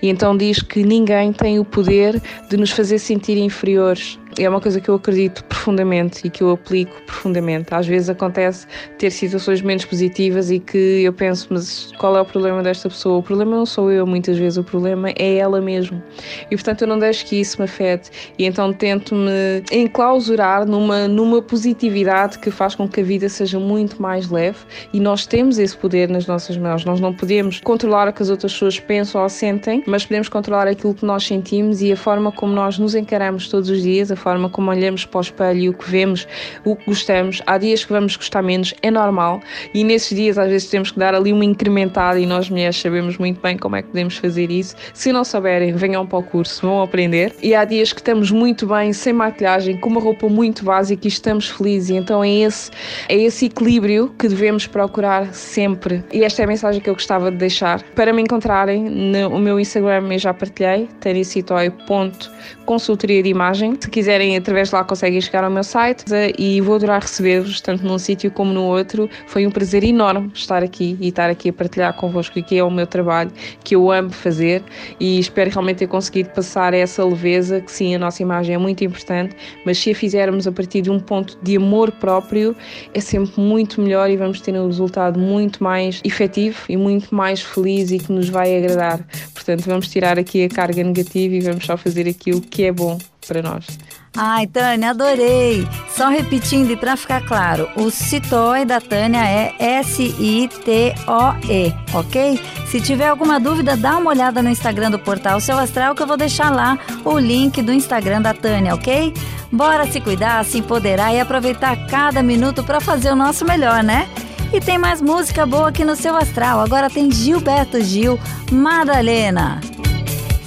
E 0.00 0.08
então 0.08 0.36
diz 0.36 0.62
que 0.62 0.84
ninguém 0.84 1.32
tem 1.32 1.58
o 1.58 1.64
poder 1.64 2.22
de 2.48 2.56
nos 2.56 2.70
fazer 2.70 3.00
sentir 3.00 3.36
inferiores. 3.36 4.16
É 4.38 4.48
uma 4.48 4.60
coisa 4.60 4.80
que 4.80 4.88
eu 4.88 4.94
acredito 4.94 5.44
profundamente 5.44 6.26
e 6.26 6.30
que 6.30 6.42
eu 6.42 6.50
aplico 6.50 7.00
profundamente. 7.02 7.74
Às 7.74 7.86
vezes 7.86 8.08
acontece 8.08 8.66
ter 8.98 9.10
situações 9.10 9.60
menos 9.60 9.84
positivas 9.84 10.50
e 10.50 10.58
que 10.58 11.02
eu 11.02 11.12
penso, 11.12 11.48
mas 11.50 11.92
qual 11.98 12.16
é 12.16 12.20
o 12.20 12.24
problema 12.24 12.62
desta 12.62 12.88
pessoa? 12.88 13.18
O 13.18 13.22
problema 13.22 13.56
não 13.56 13.66
sou 13.66 13.90
eu, 13.90 14.06
muitas 14.06 14.38
vezes, 14.38 14.56
o 14.56 14.64
problema 14.64 15.10
é 15.10 15.36
ela 15.36 15.60
mesmo. 15.60 16.02
E 16.50 16.56
portanto 16.56 16.82
eu 16.82 16.88
não 16.88 16.98
deixo 16.98 17.26
que 17.26 17.40
isso 17.40 17.58
me 17.58 17.64
afete. 17.64 18.10
E 18.38 18.44
então 18.44 18.72
tento-me 18.72 19.62
enclausurar 19.72 20.66
numa, 20.66 21.08
numa 21.08 21.42
positividade 21.42 22.38
que 22.38 22.50
faz 22.50 22.74
com 22.74 22.88
que 22.88 23.00
a 23.00 23.04
vida 23.04 23.28
seja 23.28 23.58
muito 23.58 24.00
mais 24.00 24.28
leve 24.30 24.58
e 24.92 25.00
nós 25.00 25.26
temos 25.26 25.58
esse 25.58 25.76
poder 25.76 26.08
nas 26.08 26.26
nossas 26.26 26.56
mãos. 26.56 26.84
Nós 26.84 27.00
não 27.00 27.12
podemos 27.12 27.60
controlar 27.60 28.08
o 28.08 28.12
que 28.12 28.22
as 28.22 28.30
outras 28.30 28.52
pessoas 28.52 28.78
pensam 28.78 29.22
ou 29.22 29.28
sentem, 29.28 29.82
mas 29.86 30.04
podemos 30.04 30.28
controlar 30.28 30.66
aquilo 30.66 30.94
que 30.94 31.04
nós 31.04 31.24
sentimos 31.24 31.82
e 31.82 31.92
a 31.92 31.96
forma 31.96 32.32
como 32.32 32.52
nós 32.52 32.78
nos 32.78 32.94
encaramos 32.94 33.48
todos 33.48 33.68
os 33.68 33.82
dias, 33.82 34.10
a 34.10 34.16
forma 34.20 34.48
como 34.48 34.70
olhamos 34.70 35.04
para 35.04 35.18
o 35.18 35.20
espelho 35.20 35.70
o 35.70 35.74
que 35.74 35.90
vemos, 35.90 36.26
o 36.64 36.76
que 36.76 36.86
gostamos. 36.86 37.42
Há 37.46 37.58
dias 37.58 37.84
que 37.84 37.92
vamos 37.92 38.16
gostar 38.16 38.42
menos, 38.42 38.74
é 38.82 38.90
normal. 38.90 39.40
E 39.74 39.84
nesses 39.84 40.16
dias, 40.16 40.38
às 40.38 40.48
vezes, 40.48 40.68
temos 40.68 40.90
que 40.90 40.98
dar 40.98 41.14
ali 41.14 41.32
uma 41.32 41.44
incrementada 41.44 42.18
e 42.18 42.26
nós, 42.26 42.50
mulheres, 42.50 42.76
sabemos 42.76 43.16
muito 43.18 43.40
bem 43.40 43.56
como 43.56 43.76
é 43.76 43.82
que 43.82 43.88
podemos 43.88 44.16
fazer 44.16 44.50
isso. 44.50 44.74
Se 44.92 45.12
não 45.12 45.24
souberem, 45.24 45.72
venham 45.72 46.06
para 46.06 46.18
o 46.18 46.22
curso, 46.22 46.66
vão 46.66 46.82
aprender. 46.82 47.34
E 47.42 47.54
há 47.54 47.64
dias 47.64 47.92
que 47.92 48.00
estamos 48.00 48.30
muito 48.30 48.66
bem, 48.66 48.92
sem 48.92 49.12
maquilhagem, 49.12 49.76
com 49.78 49.88
uma 49.88 50.00
roupa 50.00 50.28
muito 50.28 50.64
básica 50.64 51.06
e 51.06 51.08
estamos 51.08 51.48
felizes. 51.48 51.90
E 51.90 51.96
então 51.96 52.22
é 52.22 52.30
esse, 52.30 52.70
é 53.08 53.16
esse 53.16 53.46
equilíbrio 53.46 54.14
que 54.18 54.28
devemos 54.28 54.66
procurar 54.66 55.32
sempre. 55.34 56.04
E 56.12 56.24
esta 56.24 56.42
é 56.42 56.44
a 56.44 56.48
mensagem 56.48 56.80
que 56.80 56.90
eu 56.90 56.94
gostava 56.94 57.30
de 57.30 57.36
deixar. 57.36 57.82
Para 57.94 58.12
me 58.12 58.22
encontrarem, 58.22 58.84
no 58.84 59.38
meu 59.38 59.58
Instagram 59.58 60.12
eu 60.12 60.18
já 60.18 60.34
partilhei, 60.34 60.88
tericitoi.consultoria 61.00 63.22
de 63.22 63.28
imagem. 63.28 63.76
Se 63.80 63.88
quiserem, 64.10 64.36
através 64.36 64.70
de 64.70 64.74
lá 64.74 64.82
conseguem 64.82 65.20
chegar 65.20 65.44
ao 65.44 65.50
meu 65.50 65.62
site 65.62 66.04
e 66.36 66.60
vou 66.60 66.74
adorar 66.74 67.00
receber-vos, 67.00 67.60
tanto 67.60 67.84
num 67.84 67.96
sítio 67.96 68.28
como 68.28 68.52
no 68.52 68.64
outro. 68.64 69.08
Foi 69.28 69.46
um 69.46 69.52
prazer 69.52 69.84
enorme 69.84 70.32
estar 70.34 70.64
aqui 70.64 70.96
e 71.00 71.08
estar 71.08 71.30
aqui 71.30 71.50
a 71.50 71.52
partilhar 71.52 71.94
convosco 71.94 72.42
que 72.42 72.58
é 72.58 72.64
o 72.64 72.70
meu 72.70 72.88
trabalho, 72.88 73.30
que 73.62 73.76
eu 73.76 73.88
amo 73.92 74.10
fazer 74.10 74.64
e 74.98 75.20
espero 75.20 75.50
realmente 75.50 75.78
ter 75.78 75.86
conseguido 75.86 76.30
passar 76.30 76.74
essa 76.74 77.04
leveza, 77.04 77.60
que 77.60 77.70
sim, 77.70 77.94
a 77.94 78.00
nossa 78.00 78.20
imagem 78.20 78.56
é 78.56 78.58
muito 78.58 78.82
importante, 78.82 79.36
mas 79.64 79.78
se 79.78 79.92
a 79.92 79.94
fizermos 79.94 80.44
a 80.44 80.50
partir 80.50 80.82
de 80.82 80.90
um 80.90 80.98
ponto 80.98 81.38
de 81.40 81.56
amor 81.56 81.92
próprio, 81.92 82.56
é 82.92 83.00
sempre 83.00 83.40
muito 83.40 83.80
melhor 83.80 84.10
e 84.10 84.16
vamos 84.16 84.40
ter 84.40 84.52
um 84.54 84.66
resultado 84.66 85.20
muito 85.20 85.62
mais 85.62 86.00
efetivo 86.02 86.58
e 86.68 86.76
muito 86.76 87.14
mais 87.14 87.40
feliz 87.40 87.92
e 87.92 87.98
que 87.98 88.10
nos 88.10 88.28
vai 88.28 88.56
agradar. 88.56 88.98
Portanto, 89.32 89.62
vamos 89.66 89.88
tirar 89.88 90.18
aqui 90.18 90.44
a 90.44 90.48
carga 90.48 90.82
negativa 90.82 91.32
e 91.32 91.40
vamos 91.40 91.64
só 91.64 91.76
fazer 91.76 92.08
aquilo 92.08 92.40
que 92.40 92.64
é 92.64 92.72
bom 92.72 92.98
para. 93.30 93.78
Ai, 94.16 94.46
Tânia, 94.48 94.90
adorei! 94.90 95.66
Só 95.96 96.08
repetindo 96.08 96.70
e 96.70 96.76
para 96.76 96.96
ficar 96.96 97.24
claro, 97.24 97.68
o 97.76 97.90
CITOE 97.90 98.64
da 98.64 98.80
Tânia 98.80 99.24
é 99.24 99.54
S-I-T-O-E, 99.58 101.74
ok? 101.94 102.40
Se 102.66 102.80
tiver 102.80 103.08
alguma 103.08 103.38
dúvida, 103.38 103.76
dá 103.76 103.96
uma 103.98 104.10
olhada 104.10 104.42
no 104.42 104.50
Instagram 104.50 104.90
do 104.90 104.98
Portal 104.98 105.40
Seu 105.40 105.56
Astral 105.56 105.94
que 105.94 106.02
eu 106.02 106.06
vou 106.06 106.16
deixar 106.16 106.50
lá 106.50 106.78
o 107.04 107.18
link 107.18 107.62
do 107.62 107.72
Instagram 107.72 108.20
da 108.20 108.34
Tânia, 108.34 108.74
ok? 108.74 109.14
Bora 109.52 109.86
se 109.86 110.00
cuidar, 110.00 110.44
se 110.44 110.58
empoderar 110.58 111.14
e 111.14 111.20
aproveitar 111.20 111.86
cada 111.86 112.22
minuto 112.22 112.64
para 112.64 112.80
fazer 112.80 113.12
o 113.12 113.16
nosso 113.16 113.44
melhor, 113.44 113.82
né? 113.82 114.08
E 114.52 114.60
tem 114.60 114.76
mais 114.76 115.00
música 115.00 115.46
boa 115.46 115.68
aqui 115.68 115.84
no 115.84 115.94
Seu 115.94 116.16
Astral. 116.16 116.60
Agora 116.60 116.90
tem 116.90 117.10
Gilberto 117.10 117.80
Gil, 117.80 118.18
Madalena. 118.50 119.60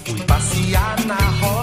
Fui 0.05 0.21
passear 0.23 0.99
na 1.05 1.15
roda 1.15 1.62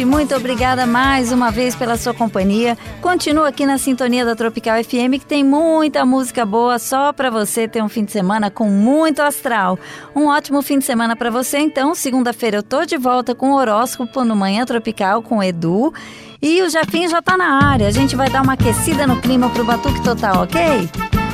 Muito 0.00 0.34
obrigada 0.34 0.86
mais 0.86 1.30
uma 1.32 1.50
vez 1.50 1.74
pela 1.74 1.98
sua 1.98 2.14
companhia. 2.14 2.78
Continua 3.02 3.48
aqui 3.48 3.66
na 3.66 3.76
sintonia 3.76 4.24
da 4.24 4.34
Tropical 4.34 4.82
FM 4.82 5.20
que 5.20 5.26
tem 5.26 5.44
muita 5.44 6.06
música 6.06 6.46
boa 6.46 6.78
só 6.78 7.12
para 7.12 7.28
você 7.28 7.68
ter 7.68 7.82
um 7.82 7.90
fim 7.90 8.02
de 8.02 8.10
semana 8.10 8.50
com 8.50 8.70
muito 8.70 9.20
astral. 9.20 9.78
Um 10.16 10.28
ótimo 10.28 10.62
fim 10.62 10.78
de 10.78 10.86
semana 10.86 11.14
para 11.14 11.28
você. 11.28 11.58
Então, 11.58 11.94
segunda-feira 11.94 12.56
eu 12.56 12.62
tô 12.62 12.86
de 12.86 12.96
volta 12.96 13.34
com 13.34 13.50
o 13.50 13.54
horóscopo 13.56 14.24
no 14.24 14.34
Manhã 14.34 14.64
Tropical 14.64 15.20
com 15.20 15.42
Edu. 15.42 15.92
E 16.40 16.62
o 16.62 16.70
Japim 16.70 17.06
já 17.06 17.20
tá 17.20 17.36
na 17.36 17.62
área. 17.62 17.86
A 17.86 17.92
gente 17.92 18.16
vai 18.16 18.30
dar 18.30 18.42
uma 18.42 18.54
aquecida 18.54 19.06
no 19.06 19.20
clima 19.20 19.50
pro 19.50 19.62
Batuque 19.62 20.02
Total, 20.02 20.42
ok? 20.42 20.88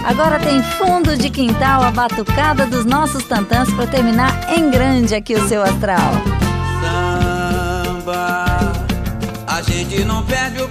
Agora 0.05 0.41
tem 0.41 0.61
fundo 0.63 1.17
de 1.17 1.31
quintal 1.31 1.85
a 1.85 1.93
batucada 1.93 2.67
dos 2.67 2.85
nossos 2.85 3.23
tantãs 3.25 3.73
para 3.73 3.87
terminar 3.87 4.53
em 4.53 4.69
grande 4.69 5.15
aqui 5.15 5.35
o 5.35 5.49
seu 5.49 5.63
astral. 5.63 6.13
Samba. 6.83 8.48
A 9.59 9.63
gente 9.63 10.05
não 10.05 10.25
perde 10.25 10.63
o 10.63 10.69